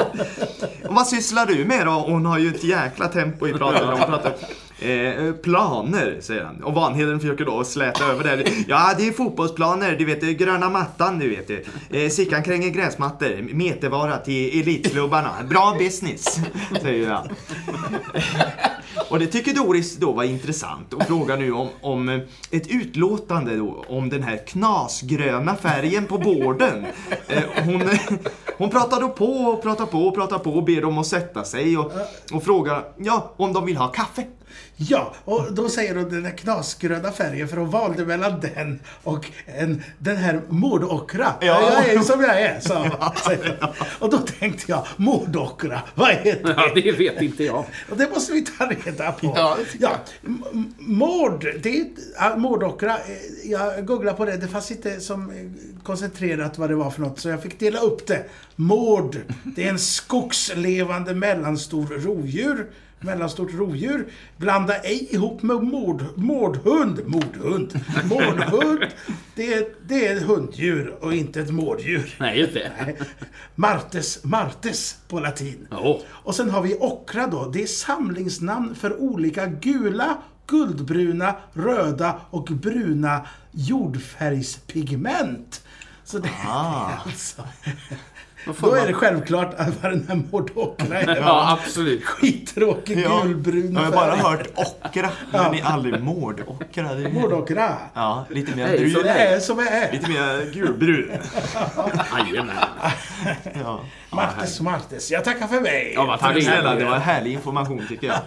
Och 0.90 0.96
vad 0.96 1.08
sysslar 1.08 1.46
du 1.46 1.66
med 1.66 1.86
då? 1.86 1.92
Hon 1.92 2.26
har 2.26 2.38
ju 2.38 2.48
ett 2.56 2.64
jäkla 2.64 3.08
tempo 3.08 3.48
i 3.48 3.54
pratet. 3.54 3.82
när 3.82 3.92
Hon 3.92 4.06
pratar. 4.06 4.34
Eh, 4.82 5.26
eh, 5.26 5.34
planer, 5.34 6.18
säger 6.22 6.44
han. 6.44 6.64
Och 6.64 6.74
Vanheden 6.74 7.20
försöker 7.20 7.46
då 7.46 7.64
släta 7.64 8.06
över 8.06 8.24
det. 8.24 8.52
Ja, 8.68 8.94
det 8.98 9.08
är 9.08 9.12
fotbollsplaner, 9.12 9.96
du 9.96 10.06
vet, 10.06 10.22
gröna 10.22 10.70
mattan, 10.70 11.20
du 11.20 11.30
vet. 11.30 11.50
Eh, 11.90 12.10
Sickan 12.10 12.44
kränger 12.44 12.70
gräsmattor, 12.70 13.54
metervara 13.54 14.18
till 14.18 14.60
elitklubbarna. 14.62 15.32
Bra 15.50 15.76
business, 15.80 16.40
säger 16.82 17.10
han. 17.10 17.30
Och 19.10 19.20
det 19.20 19.28
tycker 19.28 19.54
Doris 19.54 19.98
då 19.98 20.12
var 20.12 20.24
intressant 20.24 20.94
och 20.94 21.04
frågar 21.04 21.38
nu 21.38 21.52
om, 21.54 21.70
om 21.82 22.10
eh, 22.10 22.20
ett 22.52 22.68
utlåtande 22.68 23.56
då 23.56 23.86
om 23.88 24.10
den 24.10 24.24
här 24.24 24.38
knasgröna 24.48 25.56
färgen 25.56 26.06
på 26.06 26.18
borden. 26.18 26.86
Eh, 27.28 27.44
Hon, 27.66 27.84
hon 28.58 28.70
pratar 28.70 29.02
då 29.02 29.10
på 29.10 29.26
och 29.26 29.62
pratar 29.64 29.86
på 29.86 29.98
och 30.00 30.16
pratar 30.16 30.40
på 30.40 30.52
och 30.52 30.64
ber 30.64 30.82
dem 30.82 30.98
att 30.98 31.08
sätta 31.08 31.44
sig 31.44 31.78
och, 31.78 31.92
och 32.34 32.44
frågar 32.44 32.84
ja, 32.98 33.34
om 33.38 33.54
de 33.54 33.66
vill 33.66 33.78
ha 33.78 33.88
kaffe. 33.88 34.24
Ja, 34.76 35.14
och 35.26 35.54
då 35.54 35.70
säger 35.70 35.96
hon 35.96 36.10
den 36.10 36.24
där 36.24 36.38
knasgröna 36.38 37.12
färgen 37.12 37.48
för 37.48 37.58
hon 37.58 37.70
valde 37.70 38.06
mellan 38.06 38.40
den 38.40 38.80
och 39.04 39.26
en, 39.46 39.84
den 40.00 40.18
här 40.18 40.42
mordockra. 40.50 41.34
Ja. 41.42 41.46
Ja. 41.46 41.72
Jag 41.74 41.90
är 41.90 41.94
ju 41.98 42.04
som 42.04 42.22
jag 42.22 42.42
är, 42.42 42.60
säger 42.60 43.58
hon. 43.62 43.70
Och 44.00 44.10
då 44.10 44.18
tänkte 44.18 44.64
jag, 44.72 44.86
mordockra, 44.98 45.82
vad 45.96 46.10
är 46.10 46.24
det? 46.24 46.40
Ja, 46.44 46.72
det 46.76 46.92
vet 46.92 47.22
inte 47.22 47.44
jag. 47.44 47.66
Och 47.90 47.98
det 47.98 48.10
måste 48.10 48.32
vi 48.34 48.42
ta 48.42 48.66
reda 48.66 49.12
på. 49.12 49.34
Ja, 49.36 49.58
ja, 49.80 49.92
mord, 50.78 51.48
det 51.64 51.80
är 51.80 51.86
ja, 52.16 52.36
mordockra. 52.38 52.94
eh, 52.98 53.52
Jag 53.52 53.86
googlade 53.86 54.18
på 54.18 54.26
det, 54.26 54.38
det 54.38 54.48
fanns 54.48 54.72
inte 54.72 55.00
som 55.00 55.30
eh, 55.30 55.36
koncentrerat 55.84 56.58
vad 56.58 56.70
det 56.70 56.76
var 56.76 56.92
för 56.92 57.02
något, 57.02 57.20
så 57.20 57.30
jag 57.30 57.42
fick 57.44 57.60
dela 57.60 57.80
upp 57.80 58.08
det. 58.08 58.26
Mord, 58.56 59.18
det 59.44 59.64
är 59.66 59.70
en 59.70 59.80
skogslevande 59.80 61.14
mellanstor 61.14 61.86
rovdjur. 61.88 62.68
Mellanstort 63.02 63.54
rovdjur. 63.54 64.08
Blanda 64.38 64.76
ej 64.78 65.08
ihop 65.12 65.42
med 65.44 65.64
mord, 65.64 66.04
mordhund. 66.16 67.02
Mordhund. 67.08 67.80
Mordhund. 68.04 68.86
Det 69.36 69.54
är, 69.54 69.66
det 69.88 70.08
är 70.08 70.16
ett 70.16 70.24
hunddjur 70.24 70.96
och 71.02 71.14
inte 71.14 71.42
ett 71.42 71.50
mårddjur. 71.52 72.16
Nej, 72.20 72.40
just 72.40 72.54
det. 72.54 72.96
Martes, 73.56 74.24
martes 74.24 74.98
på 75.08 75.20
latin. 75.20 75.68
Åh. 75.72 75.98
Och 76.08 76.36
sen 76.36 76.50
har 76.50 76.62
vi 76.62 76.76
ockra 76.80 77.28
då. 77.28 77.46
Det 77.54 77.64
är 77.64 77.68
samlingsnamn 77.68 78.76
för 78.76 79.02
olika 79.02 79.46
gula, 79.46 80.18
guldbruna, 80.48 81.36
röda 81.54 82.22
och 82.30 82.46
bruna 82.46 83.28
jordfärgspigment. 83.52 85.64
Så 86.04 86.18
det 86.20 86.30
Ah. 86.48 86.92
är 86.92 87.00
alltså 87.10 87.42
Då 88.60 88.74
är 88.74 88.88
det 88.88 88.94
självklart 88.94 89.54
att 89.58 89.84
vad 89.84 89.92
den 89.92 90.06
här 90.10 90.16
Mordokra 90.32 91.02
är. 91.02 91.16
Ja, 91.18 91.58
absolut. 91.62 92.06
Skittråkig 92.06 93.00
Ja. 93.06 93.22
gulbrun 93.24 93.74
Jag 93.74 93.82
har 93.82 93.92
bara 93.92 94.16
hört 94.16 94.48
ockra, 94.56 95.10
men 95.32 95.52
ni 95.52 95.62
aldrig 95.62 96.00
mårdockra. 96.04 96.94
Det 96.94 97.04
är- 97.10 97.14
Mordokra. 97.14 97.74
Ja, 97.94 98.26
lite 98.30 98.56
mer 98.56 98.78
brun. 98.78 99.06
är 99.08 99.40
som 99.40 99.60
är. 99.60 99.92
Lite 99.92 100.10
mer 100.10 100.52
gulbrun. 100.54 101.12
Jajamän. 102.28 102.56
Ja. 103.64 103.80
Martes, 104.12 104.62
Martes. 104.62 105.12
Jag 105.12 105.24
tackar 105.24 105.48
för 105.48 105.62
mig. 105.62 105.94
Ja, 105.96 106.18
Tack 106.22 106.44
snälla, 106.44 106.76
det 106.76 106.86
var 106.86 106.98
härlig 106.98 107.34
information 107.34 107.86
tycker 107.90 108.08
jag. 108.08 108.18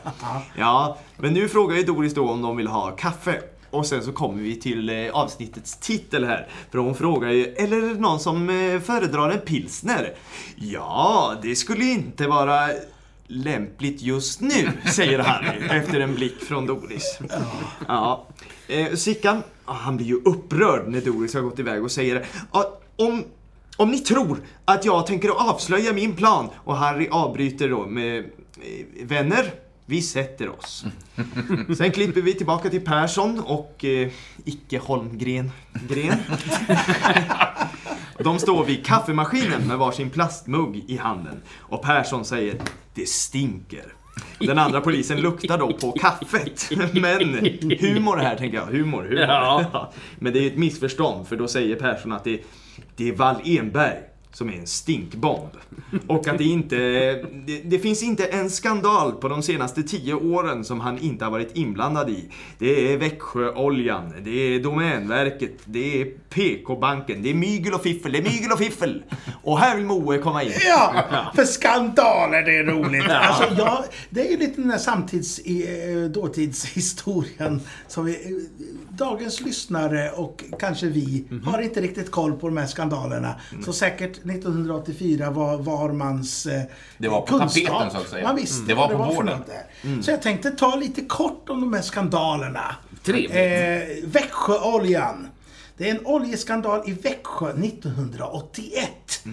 Ja, 0.58 0.98
men 1.16 1.34
nu 1.34 1.48
frågar 1.48 1.76
ju 1.76 1.82
Doris 1.82 2.14
då 2.14 2.30
om 2.30 2.42
de 2.42 2.56
vill 2.56 2.66
ha 2.66 2.90
kaffe. 2.90 3.40
Och 3.72 3.86
sen 3.86 4.02
så 4.04 4.12
kommer 4.12 4.42
vi 4.42 4.56
till 4.56 4.88
eh, 4.88 5.10
avsnittets 5.12 5.76
titel 5.76 6.24
här. 6.24 6.48
För 6.70 6.78
hon 6.78 6.94
frågar 6.94 7.30
ju, 7.30 7.44
eller 7.44 7.76
är 7.76 7.80
det 7.94 8.00
någon 8.00 8.20
som 8.20 8.50
eh, 8.50 8.80
föredrar 8.80 9.30
en 9.30 9.40
pilsner? 9.40 10.14
Ja, 10.56 11.34
det 11.42 11.56
skulle 11.56 11.84
inte 11.84 12.26
vara 12.26 12.68
lämpligt 13.26 14.02
just 14.02 14.40
nu, 14.40 14.70
säger 14.92 15.18
Harry 15.18 15.78
efter 15.78 16.00
en 16.00 16.14
blick 16.14 16.40
från 16.44 16.66
Doris. 16.66 17.18
Ja. 17.88 18.26
Eh, 18.68 18.94
Sickan, 18.94 19.42
ah, 19.64 19.72
han 19.72 19.96
blir 19.96 20.06
ju 20.06 20.16
upprörd 20.24 20.88
när 20.88 21.00
Doris 21.00 21.34
har 21.34 21.40
gått 21.40 21.58
iväg 21.58 21.82
och 21.84 21.90
säger 21.90 22.26
"Ja, 22.52 22.78
om, 22.96 23.24
om 23.76 23.90
ni 23.90 23.98
tror 23.98 24.38
att 24.64 24.84
jag 24.84 25.06
tänker 25.06 25.28
avslöja 25.28 25.92
min 25.92 26.16
plan 26.16 26.48
och 26.56 26.76
Harry 26.76 27.08
avbryter 27.10 27.68
då 27.68 27.86
med 27.86 28.24
Vänner, 29.02 29.52
vi 29.86 30.02
sätter 30.02 30.48
oss. 30.58 30.84
Sen 31.76 31.92
klipper 31.92 32.20
vi 32.20 32.34
tillbaka 32.34 32.70
till 32.70 32.84
Persson 32.84 33.40
och 33.40 33.84
eh, 33.84 34.10
Icke 34.44 34.78
Holmgren. 34.78 35.50
Gren. 35.88 36.18
De 38.18 38.38
står 38.38 38.64
vid 38.64 38.86
kaffemaskinen 38.86 39.68
med 39.68 39.78
varsin 39.78 40.10
plastmugg 40.10 40.84
i 40.88 40.96
handen. 40.96 41.42
Och 41.58 41.82
Persson 41.82 42.24
säger 42.24 42.60
Det 42.94 43.08
stinker. 43.08 43.94
Den 44.38 44.58
andra 44.58 44.80
polisen 44.80 45.20
luktar 45.20 45.58
då 45.58 45.72
på 45.72 45.92
kaffet. 45.92 46.68
Men 46.76 47.20
humor 47.80 48.16
här 48.16 48.36
tänker 48.36 48.58
jag. 48.58 48.66
Humor, 48.66 49.02
humor. 49.02 49.20
Ja. 49.20 49.92
Men 50.18 50.32
det 50.32 50.38
är 50.38 50.46
ett 50.46 50.58
missförstånd 50.58 51.28
för 51.28 51.36
då 51.36 51.48
säger 51.48 51.76
Persson 51.76 52.12
att 52.12 52.24
det, 52.24 52.40
det 52.96 53.08
är 53.08 53.12
Wall 53.12 53.36
Enberg 53.44 53.98
som 54.32 54.48
är 54.48 54.52
en 54.52 54.66
stinkbomb. 54.66 55.50
Och 56.06 56.28
att 56.28 56.38
det 56.38 56.44
inte... 56.44 56.76
Det, 57.46 57.62
det 57.64 57.78
finns 57.78 58.02
inte 58.02 58.24
en 58.24 58.50
skandal 58.50 59.12
på 59.12 59.28
de 59.28 59.42
senaste 59.42 59.82
tio 59.82 60.14
åren 60.14 60.64
som 60.64 60.80
han 60.80 60.98
inte 60.98 61.24
har 61.24 61.32
varit 61.32 61.56
inblandad 61.56 62.10
i. 62.10 62.28
Det 62.58 62.92
är 62.92 62.96
Växjöoljan, 62.96 64.12
det 64.24 64.30
är 64.30 64.60
Domänverket, 64.60 65.58
det 65.64 66.00
är 66.00 66.04
PK-banken, 66.04 67.22
det 67.22 67.30
är 67.30 67.34
mygel 67.34 67.74
och 67.74 67.82
fiffel, 67.82 68.12
det 68.12 68.18
är 68.18 68.22
mygel 68.22 68.52
och 68.52 68.58
fiffel. 68.58 69.02
Och 69.42 69.58
här 69.58 69.76
vill 69.76 69.86
Moe 69.86 70.18
komma 70.18 70.42
in. 70.42 70.52
Ja, 70.66 71.04
för 71.34 71.44
skandaler 71.44 72.42
det 72.42 72.58
är 72.58 72.64
roligt. 72.64 73.04
Alltså, 73.08 73.54
jag, 73.58 73.84
det 74.10 74.26
är 74.26 74.30
ju 74.30 74.36
lite 74.36 74.60
den 74.60 74.70
här 74.70 74.78
samtids, 74.78 75.38
eh, 75.38 76.10
dåtidshistorien 76.10 77.60
som 77.88 78.04
vi, 78.04 78.12
eh, 78.12 78.66
dagens 78.90 79.40
lyssnare 79.40 80.10
och 80.10 80.44
kanske 80.58 80.86
vi 80.86 81.24
har 81.44 81.62
inte 81.62 81.80
riktigt 81.80 82.10
koll 82.10 82.32
på 82.32 82.48
de 82.48 82.56
här 82.56 82.66
skandalerna. 82.66 83.34
Så 83.64 83.72
säkert 83.72 84.21
1984 84.30 85.30
var 85.30 85.58
var 85.58 85.92
mans 85.92 86.46
eh, 86.46 86.62
Det 86.98 87.08
var 87.08 87.20
på 87.20 87.38
kunskap. 87.38 87.66
tapeten, 87.66 87.90
så 87.90 87.98
att 87.98 88.08
säga. 88.08 88.26
Man 88.26 88.36
visste 88.36 88.56
Mm. 88.56 88.68
Det 88.68 88.74
var 88.74 89.14
på 89.14 89.22
något 89.22 89.46
där. 89.46 90.02
Så 90.02 90.10
jag 90.10 90.22
tänkte 90.22 90.50
ta 90.50 90.76
lite 90.76 91.00
kort 91.04 91.48
om 91.48 91.60
de 91.60 91.72
här 91.72 91.82
skandalerna. 91.82 92.76
Trevligt. 93.02 93.30
Eh, 93.30 94.08
Växjöoljan. 94.10 95.28
Det 95.76 95.90
är 95.90 95.94
en 95.94 96.06
oljeskandal 96.06 96.82
i 96.90 96.92
Växjö 96.92 97.52
1981. 97.52 99.24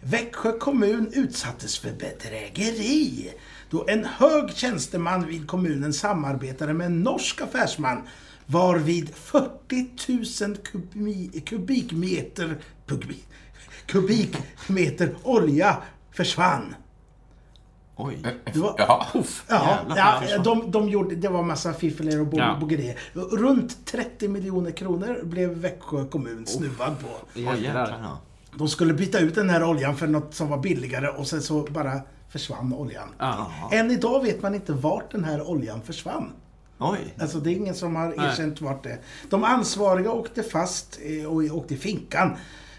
Växjö 0.00 0.52
kommun 0.58 1.10
utsattes 1.12 1.78
för 1.78 1.90
bedrägeri 1.90 3.30
då 3.70 3.84
en 3.88 4.04
hög 4.04 4.50
tjänsteman 4.54 5.26
vid 5.26 5.46
kommunen 5.46 5.92
samarbetade 5.92 6.72
med 6.74 6.86
en 6.86 7.02
norsk 7.02 7.40
affärsman 7.40 8.02
varvid 8.46 9.14
40 9.14 10.44
000 10.46 10.56
kubi, 10.56 11.42
kubikmeter, 11.46 12.58
kubi, 12.86 13.18
kubikmeter 13.86 15.14
olja 15.22 15.76
försvann. 16.10 16.74
Oj. 17.96 18.18
Det 18.52 18.58
var. 18.58 18.74
Ja, 18.78 19.06
Jävlar, 19.48 19.96
ja 19.96 20.20
försvann. 20.22 20.42
de, 20.42 20.70
de 20.70 20.88
gjorde, 20.88 21.14
det 21.14 21.28
var 21.28 21.42
massa 21.42 21.72
fiffel 21.72 22.20
och 22.20 22.26
bo- 22.26 22.38
Ja. 22.38 22.56
bogerier. 22.60 22.98
Runt 23.12 23.86
30 23.86 24.28
miljoner 24.28 24.70
kronor 24.70 25.20
blev 25.24 25.50
Växjö 25.50 26.04
kommun 26.04 26.46
snuvad 26.46 26.94
på. 27.00 27.40
Jäklar. 27.40 27.98
Ja. 28.02 28.18
De 28.58 28.68
skulle 28.68 28.94
byta 28.94 29.18
ut 29.18 29.34
den 29.34 29.50
här 29.50 29.64
oljan 29.64 29.96
för 29.96 30.06
något 30.06 30.34
som 30.34 30.48
var 30.48 30.58
billigare 30.58 31.08
och 31.08 31.26
sen 31.26 31.42
så 31.42 31.62
bara 31.70 32.00
försvann 32.28 32.72
oljan. 32.72 33.08
Ja. 33.18 33.50
Än 33.72 33.90
idag 33.90 34.22
vet 34.22 34.42
man 34.42 34.54
inte 34.54 34.72
vart 34.72 35.10
den 35.12 35.24
här 35.24 35.50
oljan 35.50 35.82
försvann. 35.82 36.32
Oj. 36.78 37.14
Alltså 37.20 37.38
det 37.40 37.50
är 37.50 37.54
ingen 37.54 37.74
som 37.74 37.96
har 37.96 38.14
Nej. 38.16 38.26
erkänt 38.26 38.60
vart 38.60 38.82
det. 38.82 38.98
De 39.30 39.44
ansvariga 39.44 40.12
åkte 40.12 40.42
fast 40.42 40.98
eh, 41.02 41.26
och 41.26 41.56
åkte 41.56 41.74
i 41.74 41.76
finkan. 41.76 42.36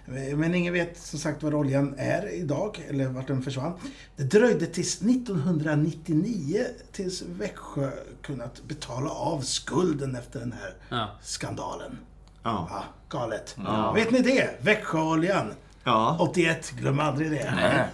Eh, 0.08 0.38
Men 0.38 0.56
ingen 0.56 0.74
vet 0.74 0.98
som 0.98 1.20
sagt 1.20 1.44
var 1.44 1.56
oljan 1.56 1.96
är 1.98 2.34
idag, 2.34 2.82
eller 2.90 3.08
vart 3.08 3.28
den 3.28 3.42
försvann. 3.42 3.74
Det 4.16 4.24
dröjde 4.24 4.66
tills 4.68 5.02
1999 5.02 6.66
tills 6.92 7.22
Växjö 7.22 7.90
kunnat 8.22 8.64
betala 8.64 9.10
av 9.10 9.42
skulden 9.42 10.16
efter 10.16 10.40
den 10.40 10.52
här 10.62 10.74
Ja. 10.90 11.10
skandalen. 11.22 11.98
Ja. 12.44 12.68
Ja, 12.72 12.84
galet. 13.10 13.58
Vet 13.96 14.12
ni 14.12 14.20
det? 14.20 14.50
Växjöoljan. 14.62 15.54
Ja. 15.84 16.18
81, 16.20 16.72
glöm 16.80 17.00
aldrig 17.00 17.32
det. 17.32 17.52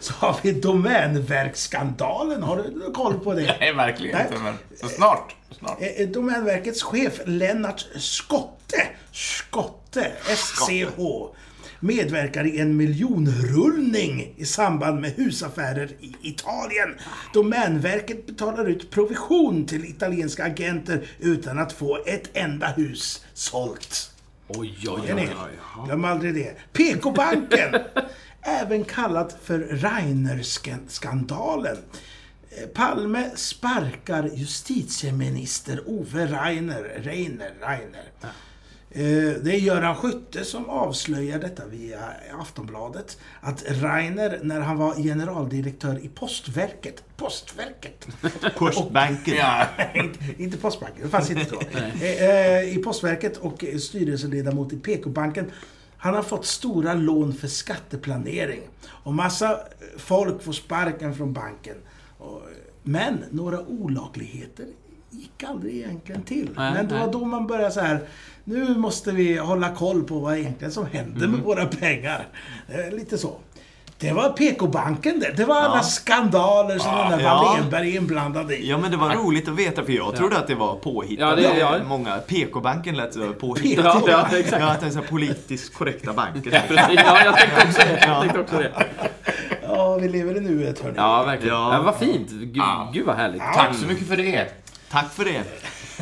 Så 0.00 0.12
har 0.14 0.36
vi 0.42 0.52
Domänverksskandalen. 0.52 2.42
Har 2.42 2.56
du 2.56 2.92
koll 2.92 3.20
på 3.20 3.34
det? 3.34 3.56
Nej, 3.60 3.72
verkligen 3.74 4.16
Nej. 4.18 4.26
inte. 4.30 4.42
Men 4.42 4.54
så 4.80 4.88
snart. 4.88 5.34
snart. 5.58 5.78
Eh, 5.80 6.08
Domänverkets 6.08 6.82
chef 6.82 7.20
Lennart 7.26 7.86
Skotte, 8.70 8.88
Skotte, 9.12 10.12
SCH, 10.24 10.98
medverkar 11.80 12.46
i 12.46 12.60
en 12.60 12.76
miljonrullning 12.76 14.34
i 14.36 14.44
samband 14.44 15.00
med 15.00 15.10
husaffärer 15.10 15.90
i 16.00 16.14
Italien. 16.22 16.94
Domänverket 17.34 18.26
betalar 18.26 18.68
ut 18.68 18.90
provision 18.90 19.66
till 19.66 19.84
italienska 19.84 20.44
agenter 20.44 21.06
utan 21.18 21.58
att 21.58 21.72
få 21.72 21.98
ett 22.06 22.30
enda 22.32 22.66
hus 22.66 23.24
sålt. 23.34 24.10
Oj, 24.48 24.74
oj, 24.88 25.14
oj. 25.14 25.28
Glöm 25.86 26.04
aldrig 26.04 26.34
det. 26.34 26.56
PK-banken, 26.72 27.74
även 28.42 28.84
kallat 28.84 29.38
för 29.42 29.58
Rainer-skandalen. 29.58 31.76
Eh, 32.50 32.66
Palme 32.66 33.30
sparkar 33.36 34.30
justitieminister 34.34 35.82
Ove 35.86 36.26
Rainer. 36.26 36.82
Reiner, 37.02 37.52
Rainer. 37.60 38.04
Eh, 38.92 39.02
Det 39.42 39.50
är 39.54 39.58
Göran 39.58 39.96
Skytte 39.96 40.44
som 40.44 40.70
avslöjar 40.70 41.38
detta 41.38 41.66
via 41.66 41.98
Aftonbladet. 42.40 43.18
Att 43.40 43.64
Rainer, 43.68 44.38
när 44.42 44.60
han 44.60 44.76
var 44.76 44.94
generaldirektör 44.94 46.04
i 46.04 46.08
Postverket, 46.08 47.04
Postverket, 47.16 48.06
Postbanken. 48.56 49.36
Ja. 49.36 49.66
inte, 49.94 50.42
inte 50.42 50.56
Postbanken, 50.56 51.02
det 51.02 51.08
fanns 51.08 51.30
inte 51.30 51.50
då. 51.50 51.60
Eh, 52.02 52.24
eh, 52.30 52.76
I 52.78 52.82
Postverket 52.84 53.36
och 53.36 53.64
styrelseledamot 53.80 54.72
i 54.72 54.76
PK-banken. 54.76 55.50
Han 55.96 56.14
har 56.14 56.22
fått 56.22 56.46
stora 56.46 56.94
lån 56.94 57.34
för 57.34 57.48
skatteplanering. 57.48 58.60
Och 58.86 59.14
massa 59.14 59.60
folk 59.96 60.42
får 60.42 60.52
sparken 60.52 61.14
från 61.14 61.32
banken. 61.32 61.76
Men 62.82 63.24
några 63.30 63.60
olagligheter 63.60 64.66
gick 65.10 65.44
aldrig 65.48 65.76
egentligen 65.76 66.22
till. 66.22 66.48
Nej, 66.56 66.72
Men 66.74 66.88
det 66.88 66.94
var 66.94 67.00
nej. 67.00 67.10
då 67.12 67.24
man 67.24 67.46
började 67.46 67.70
så 67.70 67.80
här. 67.80 68.00
Nu 68.44 68.76
måste 68.78 69.12
vi 69.12 69.36
hålla 69.38 69.68
koll 69.68 70.02
på 70.04 70.18
vad 70.18 70.38
egentligen 70.38 70.72
som 70.72 70.86
händer 70.86 71.28
med 71.28 71.40
våra 71.40 71.66
pengar. 71.66 72.26
Lite 72.92 73.18
så. 73.18 73.36
Det 73.98 74.12
var 74.12 74.28
PK-banken 74.30 75.20
det. 75.20 75.32
Det 75.36 75.44
var 75.44 75.56
alla 75.56 75.76
Ja. 75.76 75.82
skandaler 75.82 76.78
som 76.78 76.96
den 76.96 77.10
där 77.10 77.20
Ja. 77.20 77.42
Wallenberg 77.44 77.90
är 77.96 78.00
inblandad 78.00 78.52
i. 78.52 78.68
Ja 78.68 78.78
men 78.78 78.90
det 78.90 78.96
var 78.96 79.10
roligt 79.14 79.48
att 79.48 79.54
veta 79.58 79.84
för 79.84 79.92
jag 79.92 80.16
trodde 80.16 80.38
att 80.38 80.46
det 80.46 80.54
var 80.54 80.74
påhittat. 80.76 81.40
Ja, 81.42 81.50
det- 81.50 81.58
ja. 81.58 81.76
Många, 81.88 82.18
PK-banken 82.18 82.96
lät 82.96 83.14
så 83.14 83.32
påhittat. 83.32 83.84
Ja, 83.84 84.26
ja, 84.32 84.38
exakt. 84.38 84.62
Ja, 84.62 84.70
att 84.70 84.80
det 84.80 84.86
är 84.86 84.90
så 84.90 84.98
här 84.98 85.06
politiskt 85.06 85.74
korrekta 85.74 86.12
banker. 86.12 86.50
Ja, 86.96 87.24
jag 87.24 87.36
tänkte 87.36 87.62
också 87.68 87.78
det. 87.86 88.04
Jag 88.06 88.20
tänkte 88.20 88.40
också 88.40 88.56
det. 88.56 88.72
Ja, 89.62 89.94
vi 89.96 90.08
lever 90.08 90.36
i 90.36 90.40
nuet 90.40 90.80
hörni. 90.80 90.94
Ja, 90.96 91.22
verkligen. 91.24 91.54
Ja. 91.56 91.74
Ja. 91.74 91.82
vad 91.82 91.96
fint. 91.96 92.30
Gud, 92.30 92.62
gud 92.92 93.06
vad 93.06 93.16
härligt. 93.16 93.42
Tack 93.54 93.74
så 93.76 93.86
mycket 93.86 94.08
för 94.08 94.16
det. 94.16 94.46
Tack 94.90 95.12
för 95.12 95.24
det. 95.24 95.44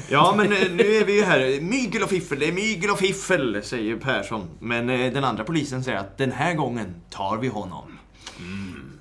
Ja, 0.09 0.35
men 0.37 0.53
eh, 0.53 0.70
nu 0.70 0.94
är 0.94 1.05
vi 1.05 1.16
ju 1.16 1.22
här. 1.22 1.61
Mygel 1.61 2.03
och 2.03 2.09
fiffel, 2.09 2.38
det 2.38 2.48
är 2.48 2.53
mygel 2.53 2.90
och 2.90 2.98
fiffel, 2.98 3.61
säger 3.62 3.96
Persson. 3.96 4.48
Men 4.61 4.90
eh, 4.90 5.12
den 5.12 5.24
andra 5.24 5.44
polisen 5.44 5.85
säger 5.85 5.98
att 5.98 6.18
den 6.18 6.33
här 6.33 6.55
gången 6.55 6.94
tar 7.11 7.37
vi 7.37 7.48
honom. 7.48 7.98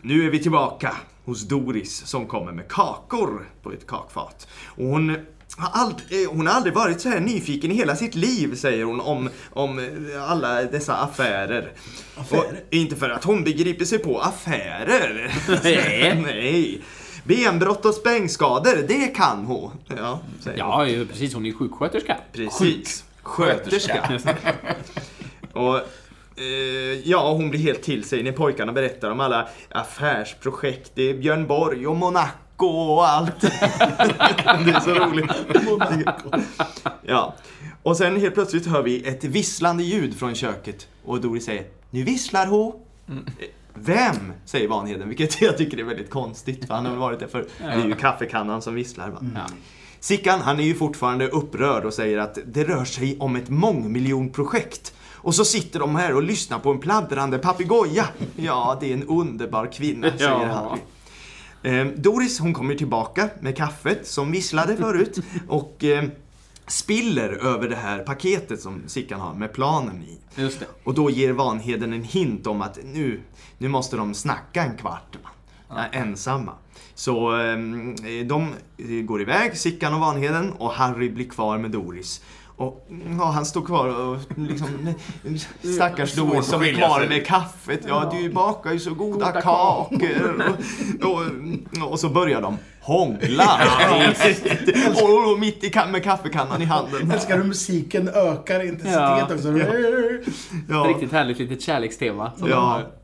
Nu 0.02 0.26
är 0.26 0.30
vi 0.30 0.40
tillbaka 0.40 0.96
hos 1.26 1.48
Doris 1.48 2.06
som 2.06 2.26
kommer 2.26 2.52
med 2.52 2.68
kakor 2.68 3.50
på 3.64 3.72
ett 3.72 3.88
kakfat. 3.88 4.48
Och 4.66 4.86
hon 4.86 5.18
har 5.58 5.70
aldrig, 5.82 6.24
eh, 6.24 6.32
hon 6.32 6.48
har 6.48 6.54
aldrig 6.54 6.74
varit 6.74 7.02
så 7.02 7.10
här 7.10 7.20
nyfiken 7.20 7.72
i 7.72 7.74
hela 7.74 7.96
sitt 7.96 8.16
liv, 8.16 8.56
säger 8.56 8.84
hon 8.84 9.00
om, 9.00 9.30
om 9.54 9.90
alla 10.28 10.64
dessa 10.64 10.96
affärer. 10.96 11.72
Affärer? 12.16 12.42
Och 12.42 12.74
inte 12.74 12.96
för 12.96 13.10
att 13.10 13.24
hon 13.24 13.44
begriper 13.44 13.86
sig 13.86 14.00
på 14.00 14.20
affärer. 14.20 15.34
Nej. 15.64 16.22
Nej. 16.26 16.82
Benbrott 17.28 17.86
och 17.86 17.94
sprängskador, 17.94 18.86
det 18.88 19.08
kan 19.08 19.46
hon. 19.46 19.72
Ja, 19.88 20.20
säger 20.40 20.64
hon. 20.64 20.72
Ja, 20.72 20.88
ju 20.88 21.06
precis. 21.06 21.34
Hon 21.34 21.46
är 21.46 21.54
sjuksköterska. 21.54 22.18
Precis. 22.34 23.04
Sköterska. 23.22 24.22
och 25.54 25.76
eh, 26.36 26.44
ja, 27.04 27.32
hon 27.32 27.50
blir 27.50 27.60
helt 27.60 27.84
till 27.84 28.04
sig 28.04 28.24
när 28.24 28.32
pojkarna 28.32 28.72
berättar 28.72 29.12
om 29.12 29.20
alla 29.20 29.48
affärsprojekt. 29.70 30.98
Är 30.98 31.14
Björn 31.14 31.48
Borg 31.48 31.88
och 31.88 31.96
Monaco 31.96 32.68
och 32.68 33.08
allt. 33.08 33.42
det 33.42 34.72
är 34.72 34.80
så 34.80 34.94
roligt. 34.94 35.32
ja. 37.06 37.36
Och 37.84 37.98
sen 37.98 38.20
helt 38.20 38.34
plötsligt 38.34 38.66
hör 38.66 38.82
vi 38.82 39.08
ett 39.08 39.24
visslande 39.24 39.84
ljud 39.84 40.20
från 40.20 40.36
köket. 40.36 40.88
Och 41.06 41.22
Doris 41.22 41.46
säger, 41.46 41.66
nu 41.90 42.04
visslar 42.04 42.48
hon. 42.48 42.74
Eh, 43.08 43.48
Vem? 43.80 44.34
Säger 44.46 44.68
Vanheden, 44.68 45.08
vilket 45.08 45.42
jag 45.42 45.58
tycker 45.58 45.78
är 45.78 45.84
väldigt 45.84 46.10
konstigt. 46.10 46.68
För 46.68 46.74
han 46.74 46.86
har 46.86 46.92
väl 46.92 47.00
varit 47.00 47.20
där 47.20 47.28
för 47.28 47.46
Det 47.60 47.64
är 47.64 47.86
ju 47.86 47.96
kaffekannan 47.96 48.62
som 48.62 48.76
visslar. 48.76 49.10
Va? 49.10 49.20
Ja. 49.36 49.42
Sickan, 50.00 50.40
han 50.42 50.60
är 50.60 50.64
ju 50.64 50.76
fortfarande 50.76 51.28
upprörd 51.28 51.86
och 51.86 51.94
säger 51.94 52.18
att 52.18 52.38
det 52.46 52.64
rör 52.64 52.86
sig 52.86 53.18
om 53.20 53.36
ett 53.36 53.50
mångmiljonprojekt. 53.50 54.94
Och 55.16 55.36
så 55.36 55.46
sitter 55.46 55.80
de 55.80 55.96
här 55.96 56.16
och 56.16 56.24
lyssnar 56.24 56.60
på 56.60 56.72
en 56.72 56.80
pladdrande 56.80 57.38
papegoja. 57.38 58.06
Ja, 58.36 58.78
det 58.82 58.90
är 58.90 58.94
en 58.94 59.04
underbar 59.08 59.72
kvinna, 59.72 60.10
säger 60.18 60.32
Ja. 60.32 60.46
Harry. 61.64 61.80
Eh, 61.80 61.88
Doris, 61.88 62.40
hon 62.40 62.54
kommer 62.54 62.76
tillbaka 62.76 63.30
med 63.40 63.58
kaffet 63.58 64.08
som 64.08 64.32
visslade 64.32 64.76
förut 64.78 65.20
och 65.48 65.84
eh, 65.84 66.04
spiller 66.68 67.30
över 67.30 67.70
det 67.70 67.76
här 67.76 68.00
paketet 68.00 68.62
som 68.62 68.82
Sickan 68.88 69.20
har 69.20 69.34
med 69.34 69.54
planen 69.54 70.04
i. 70.04 70.42
Just 70.42 70.60
det. 70.60 70.66
Och 70.84 70.94
då 70.94 71.10
ger 71.10 71.34
Vanheden 71.34 71.94
en 71.94 72.04
hint 72.04 72.48
om 72.48 72.62
att 72.62 72.80
nu, 72.84 73.22
nu 73.58 73.68
måste 73.68 73.98
de 73.98 74.14
snacka 74.14 74.64
en 74.64 74.78
kvart. 74.78 75.18
Va? 75.24 75.30
Ja, 75.70 75.86
ensamma. 75.92 76.52
Så 76.96 77.32
ehm, 77.32 77.96
de 78.28 78.54
eh, 78.78 79.06
går 79.06 79.22
iväg, 79.22 79.58
Sickan 79.58 79.94
och 79.94 80.00
Vanheden, 80.00 80.52
och 80.52 80.72
Harry 80.72 81.10
blir 81.10 81.30
kvar 81.30 81.58
med 81.58 81.72
Doris. 81.72 82.22
Och 82.58 82.88
ja, 83.18 83.26
han 83.26 83.46
står 83.46 83.62
kvar 83.62 83.88
och 83.88 84.18
liksom, 84.36 84.94
stackars 85.76 86.12
Svårt 86.12 86.32
Doris 86.32 86.46
som 86.46 86.62
är 86.62 86.74
kvar 86.74 87.08
med 87.10 87.26
kaffet. 87.26 87.86
Ja, 87.88 88.12
du 88.14 88.30
bakar 88.30 88.72
ju 88.72 88.80
så 88.80 88.94
goda, 88.94 89.26
Goda 89.26 89.42
kakor. 89.42 90.56
Och, 91.04 91.22
och, 91.84 91.92
och 91.92 92.00
så 92.00 92.10
börjar 92.10 92.42
de 92.42 92.58
hångla. 92.88 93.60
och, 95.02 95.32
och 95.32 95.40
mitt 95.40 95.64
i 95.64 95.72
med 95.92 96.04
kaffekannan 96.04 96.62
i 96.62 96.66
handen. 96.66 97.12
Älskar 97.12 97.38
hur 97.38 97.44
musiken 97.44 98.10
ökar 98.10 98.64
intensitet 98.64 98.94
Ja. 98.96 99.28
också. 99.34 99.58
Ja. 100.70 100.82
Ett 100.82 100.88
riktigt 100.88 101.12
härligt 101.12 101.40
litet 101.40 101.62
kärlekstema. 101.62 102.32
Ja, 102.50 102.56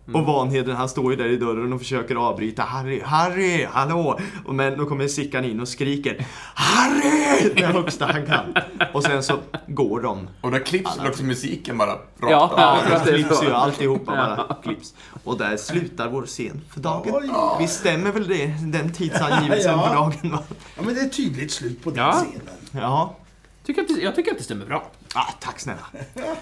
har. 0.05 0.19
och 0.19 0.25
Vanheden 0.25 0.75
han 0.75 0.89
står 0.89 1.11
ju 1.11 1.17
där 1.17 1.25
i 1.25 1.37
dörren 1.37 1.73
och 1.73 1.79
försöker 1.79 2.15
avbryta. 2.15 2.63
Harry, 2.63 3.01
Harry, 3.05 3.67
hallå! 3.71 4.19
Och 4.45 4.55
Men 4.55 4.77
då 4.77 4.85
kommer 4.85 5.07
Sickan 5.07 5.45
in 5.45 5.59
och 5.59 5.67
skriker 5.67 6.25
Harry! 6.55 7.49
Det 7.55 7.65
högsta 7.65 8.05
han 8.05 8.25
kan. 8.25 8.53
Och 8.93 9.03
sen 9.03 9.23
så 9.23 9.37
går 9.67 10.01
de. 10.01 10.27
Och 10.41 10.51
då 10.51 10.59
klipps 10.59 10.99
väl 10.99 11.07
också 11.07 11.23
musiken 11.23 11.77
bara 11.77 11.91
rakt 11.91 12.01
Ja, 12.19 12.53
ja, 12.57 12.77
Ja, 12.91 12.99
det 13.05 13.11
klipps 13.11 13.43
ju 13.43 13.51
alltihopa 13.53 14.11
bara 14.11 14.55
klipps. 14.63 14.93
Och 15.23 15.37
där 15.37 15.57
slutar 15.57 16.09
vår 16.09 16.23
scen 16.25 16.61
för 16.73 16.79
dagen. 16.79 17.15
Oj. 17.15 17.29
Visst 17.59 17.79
stämmer 17.79 18.11
väl 18.11 18.27
det, 18.27 18.45
den 18.61 18.93
tidsangivelsen 18.93 19.72
Ja. 19.77 19.87
för 19.87 19.95
dagen? 19.95 20.31
Va? 20.31 20.43
Ja, 20.75 20.81
men 20.83 20.95
det 20.95 21.01
är 21.01 21.05
ett 21.05 21.13
tydligt 21.17 21.51
slut 21.51 21.83
på 21.83 21.89
den 21.89 21.99
Ja. 21.99 22.11
scenen. 22.13 22.55
Ja. 22.71 23.15
Tycker 23.65 23.81
att 23.81 23.87
det, 23.87 23.93
jag 24.01 24.15
tycker 24.15 24.31
att 24.31 24.37
det 24.37 24.43
stämmer 24.43 24.65
bra. 24.65 24.91
Ah, 25.15 25.31
tack 25.39 25.59
snälla. 25.59 25.85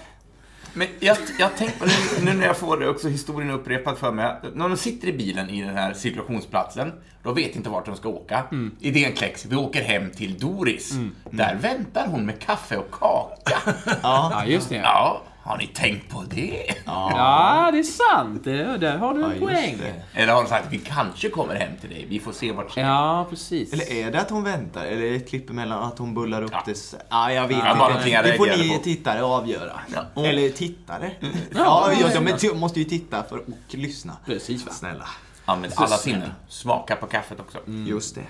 Men 0.74 0.88
jag, 1.00 1.16
jag 1.38 1.56
tänker 1.56 1.78
på 1.78 1.84
nu, 1.84 2.24
nu 2.24 2.38
när 2.38 2.46
jag 2.46 2.56
får 2.56 2.76
det 2.76 2.88
också 2.88 3.08
historien 3.08 3.50
upprepad 3.50 3.98
för 3.98 4.12
mig. 4.12 4.36
När 4.54 4.68
de 4.68 4.76
sitter 4.76 5.08
i 5.08 5.12
bilen 5.12 5.50
i 5.50 5.62
den 5.62 5.76
här 5.76 5.94
cirkulationsplatsen, 5.94 6.92
de 7.22 7.34
vet 7.34 7.56
inte 7.56 7.70
vart 7.70 7.86
de 7.86 7.96
ska 7.96 8.08
åka. 8.08 8.44
Idén 8.80 9.12
kläcks, 9.12 9.44
vi 9.46 9.56
åker 9.56 9.82
hem 9.82 10.10
till 10.10 10.38
Doris. 10.38 10.92
Där 11.30 11.54
väntar 11.54 12.06
hon 12.06 12.26
med 12.26 12.40
kaffe 12.40 12.76
och 12.76 12.90
kaka. 12.90 13.74
Ja, 14.02 14.44
just 14.46 14.68
det. 14.68 14.74
Ja, 14.76 15.22
har 15.44 15.58
ni 15.58 15.66
tänkt 15.66 16.10
på 16.10 16.24
det? 16.30 16.74
Ja, 16.86 17.70
det 17.72 17.78
är 17.78 17.82
sant. 17.82 18.44
Det, 18.44 18.76
där 18.76 18.98
har 18.98 19.14
du 19.14 19.24
en 19.24 19.40
poäng. 19.40 19.78
det. 19.78 20.20
Eller 20.20 20.32
har 20.32 20.42
de 20.42 20.48
sagt 20.48 20.66
vi 20.70 20.78
kanske 20.78 21.28
kommer 21.28 21.54
hem 21.54 21.72
till 21.80 21.90
dig, 21.90 22.06
vi 22.08 22.20
får 22.20 22.32
se 22.32 22.52
vart 22.52 22.76
Ja, 22.76 23.26
precis. 23.30 23.72
Eller 23.72 23.92
är 23.92 24.10
det 24.12 24.20
att 24.20 24.30
hon 24.30 24.44
väntar? 24.44 24.84
Eller 24.84 25.02
är 25.06 25.10
det 25.10 25.16
ett 25.16 25.28
klipp 25.28 25.50
emellan 25.50 25.82
att 25.82 25.98
hon 25.98 26.14
bullar 26.14 26.42
upp 26.42 26.52
det? 26.66 26.72
s- 26.72 26.94
Ah, 27.08 27.30
jag 27.30 27.48
vet 27.48 27.58
Ja, 27.58 27.92
inte. 27.96 28.10
jag 28.10 28.24
Det 28.24 28.36
får 28.36 28.46
ni 28.46 28.76
på. 28.78 28.84
tittare 28.84 29.22
avgöra. 29.22 29.80
Ja. 30.14 30.24
Eller 30.24 30.48
tittare. 30.50 31.10
Ja, 31.20 31.92
ja, 32.00 32.08
är- 32.08 32.48
de 32.52 32.58
måste 32.58 32.78
ju 32.78 32.84
titta 32.84 33.22
för 33.22 33.38
och 33.38 33.44
lyssna. 33.70 34.16
Precis, 34.26 34.66
va? 34.66 34.72
Snälla. 34.72 35.08
Använd 35.44 35.74
alla 35.76 35.96
sinnen. 35.96 36.32
Smaka 36.48 36.96
på 36.96 37.06
kaffet 37.06 37.40
också. 37.40 37.58
Just 37.86 38.14
det. 38.14 38.24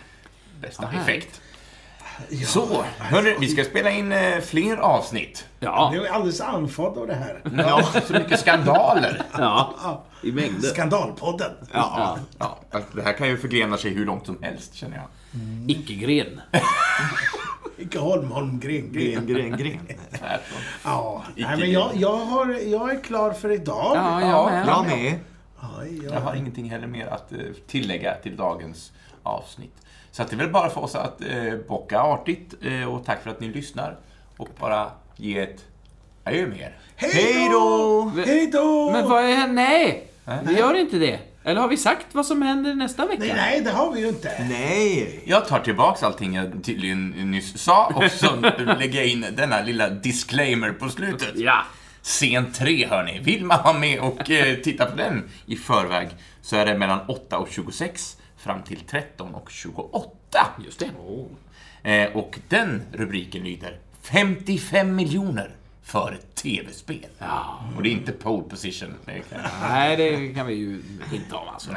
Bästa 0.60 0.88
effekt. 1.02 1.40
Så, 2.46 2.84
hörni, 2.98 3.36
vi 3.40 3.48
ska 3.48 3.64
spela 3.64 3.90
in 3.90 4.12
eh, 4.12 4.38
fler 4.40 4.76
avsnitt. 4.76 5.44
Ja, 5.60 5.92
Jag 5.94 6.06
är 6.06 6.10
alldeles 6.10 6.40
andfådd 6.40 6.98
av 6.98 7.06
det 7.06 7.14
här. 7.14 7.40
Ja, 7.56 7.82
så 8.06 8.12
mycket 8.12 8.40
skandaler. 8.40 9.22
ja. 9.38 10.04
I 10.22 10.32
mängder. 10.32 10.68
Skandalpodden. 10.68 11.50
Ja. 11.72 12.18
Ja, 12.38 12.58
alltså, 12.70 12.96
det 12.96 13.02
här 13.02 13.12
kan 13.12 13.28
ju 13.28 13.36
förgrena 13.38 13.76
sig 13.76 13.90
hur 13.94 14.06
långt 14.06 14.26
som 14.26 14.42
helst, 14.42 14.74
känner 14.74 14.96
jag. 14.96 15.06
Icke-gren. 15.70 16.40
Icke 17.78 17.98
Holm, 17.98 18.30
Holm, 18.30 18.60
Gren, 18.60 18.92
Gren, 18.92 19.26
Gren. 19.26 19.26
gren, 19.26 19.56
gren. 19.56 19.86
Ja, 20.84 21.22
nej, 21.36 21.56
men 21.58 21.70
jag, 21.72 21.90
jag, 21.94 22.16
har, 22.16 22.58
jag 22.66 22.90
är 22.94 23.02
klar 23.02 23.32
för 23.32 23.50
idag. 23.50 23.92
Ja, 23.96 24.20
jag 24.20 24.28
Ja, 24.30 24.50
med. 24.50 24.66
Jag 24.68 24.86
med. 24.86 25.18
Oj, 25.80 26.04
Jag 26.12 26.20
har 26.20 26.34
ingenting 26.34 26.70
heller 26.70 26.86
mer 26.86 27.06
att 27.06 27.32
eh, 27.32 27.38
tillägga 27.66 28.14
till 28.14 28.36
dagens 28.36 28.92
avsnitt. 29.22 29.74
Så 30.12 30.22
att 30.22 30.30
det 30.30 30.36
är 30.36 30.38
väl 30.38 30.50
bara 30.50 30.70
för 30.70 30.84
oss 30.84 30.94
att 30.94 31.20
eh, 31.20 31.54
bocka 31.68 32.00
artigt 32.00 32.54
eh, 32.62 32.94
och 32.94 33.04
tack 33.04 33.22
för 33.22 33.30
att 33.30 33.40
ni 33.40 33.48
lyssnar. 33.48 33.96
Och 34.36 34.48
bara 34.60 34.90
ge 35.16 35.38
ett 35.38 35.64
adjö 36.24 36.46
med 36.46 36.60
er. 36.60 36.76
Hej 36.96 37.48
då! 37.50 38.12
Hej 38.26 38.46
då! 38.46 38.90
Men 38.92 39.08
vad 39.08 39.24
är... 39.24 39.46
Nej! 39.46 40.08
Vi 40.44 40.58
gör 40.58 40.74
inte 40.74 40.96
det. 40.96 41.18
Eller 41.44 41.60
har 41.60 41.68
vi 41.68 41.76
sagt 41.76 42.06
vad 42.12 42.26
som 42.26 42.42
händer 42.42 42.74
nästa 42.74 43.06
vecka? 43.06 43.22
Nej, 43.22 43.34
nej, 43.36 43.60
det 43.60 43.70
har 43.70 43.92
vi 43.92 44.00
ju 44.00 44.08
inte. 44.08 44.44
Nej! 44.48 45.22
Jag 45.26 45.48
tar 45.48 45.58
tillbaks 45.58 46.02
allting 46.02 46.34
jag 46.34 46.64
tydligen 46.64 47.10
nyss 47.10 47.58
sa 47.58 47.92
och 47.94 48.10
så 48.10 48.36
lägger 48.78 48.98
jag 48.98 49.06
in 49.06 49.26
denna 49.36 49.60
lilla 49.60 49.88
disclaimer 49.88 50.70
på 50.70 50.88
slutet. 50.88 51.32
Ja. 51.34 51.62
Scen 52.02 52.52
3, 52.52 52.86
hörni. 52.86 53.20
Vill 53.22 53.44
man 53.44 53.62
vara 53.64 53.78
med 53.78 54.00
och 54.00 54.30
eh, 54.30 54.56
titta 54.56 54.86
på 54.86 54.96
den 54.96 55.30
i 55.46 55.56
förväg 55.56 56.08
så 56.42 56.56
är 56.56 56.66
det 56.66 56.78
mellan 56.78 57.00
8 57.08 57.38
och 57.38 57.48
26 57.50 58.16
fram 58.42 58.62
till 58.62 58.80
13 58.80 59.34
och 59.34 59.50
28. 59.50 60.46
Just 60.64 60.82
det. 61.82 61.92
Eh, 62.04 62.16
och 62.16 62.38
den 62.48 62.82
rubriken 62.92 63.42
lyder 63.44 63.78
55 64.02 64.94
miljoner 64.96 65.50
för 65.82 66.12
ett 66.12 66.34
TV-spel. 66.34 67.06
Ja. 67.18 67.64
Och 67.76 67.82
det 67.82 67.88
är 67.88 67.92
inte 67.92 68.12
pole 68.12 68.48
position. 68.48 68.94
Det 69.04 69.12
kan 69.12 69.40
jag- 69.42 69.70
Nej, 69.70 69.96
det 69.96 70.34
kan 70.34 70.46
vi 70.46 70.54
ju 70.54 70.82
inte 71.12 71.34
om 71.34 71.48
alltså. 71.48 71.70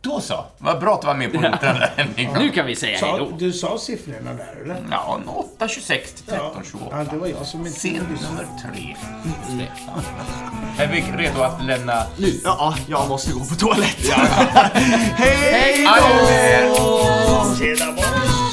Då 0.00 0.20
så. 0.20 0.44
Vad 0.58 0.80
bra 0.80 0.94
att 0.94 1.00
du 1.00 1.06
var 1.06 1.14
med 1.14 1.32
på 1.32 1.40
noterna 1.40 1.58
där, 1.78 1.92
Henrik. 1.96 2.28
Nu 2.38 2.50
kan 2.50 2.66
vi 2.66 2.76
säga 2.76 2.90
hej 2.92 3.00
Sa, 3.00 3.18
då. 3.18 3.30
du 3.38 3.52
sa 3.52 3.78
siffrorna 3.78 4.32
där, 4.32 4.62
eller? 4.64 4.76
Ja, 4.90 5.20
8, 5.26 5.68
26 5.68 6.12
till 6.12 6.24
13, 6.24 6.50
ja, 6.54 6.62
28. 6.72 7.04
det 7.10 7.16
var 7.18 7.26
jag 7.26 7.46
som 7.46 7.66
inte 7.66 7.78
Scen 7.78 7.92
nummer 7.92 8.46
tre. 8.62 8.96
Är 10.78 10.86
vi 10.86 11.04
redo 11.22 11.42
att 11.42 11.64
lämna... 11.64 12.02
Ja, 12.44 12.74
jag 12.88 13.08
måste 13.08 13.32
gå 13.32 13.40
på 13.44 13.54
toaletten. 13.54 14.20
Hej 15.16 15.86
Adjö 15.86 16.22
med 16.24 16.62
er! 16.62 17.76
Tjena! 17.76 18.45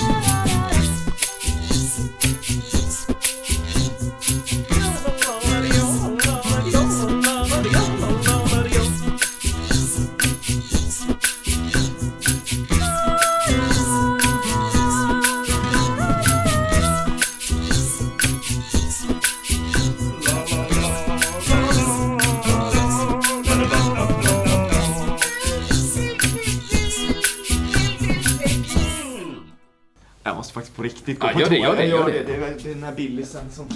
Riktigt 31.08 31.20
gå 31.20 31.28
Ja, 31.28 31.34
på 31.34 31.40
gör 31.40 31.50
det, 31.50 31.58
gör 31.58 31.76
det, 31.76 31.86
gör 31.86 32.06
det. 32.06 32.24
Det 32.24 32.70
är 32.70 32.74
den 32.74 32.84
här 32.84 32.96
billisen 32.96 33.42
som 33.52 33.68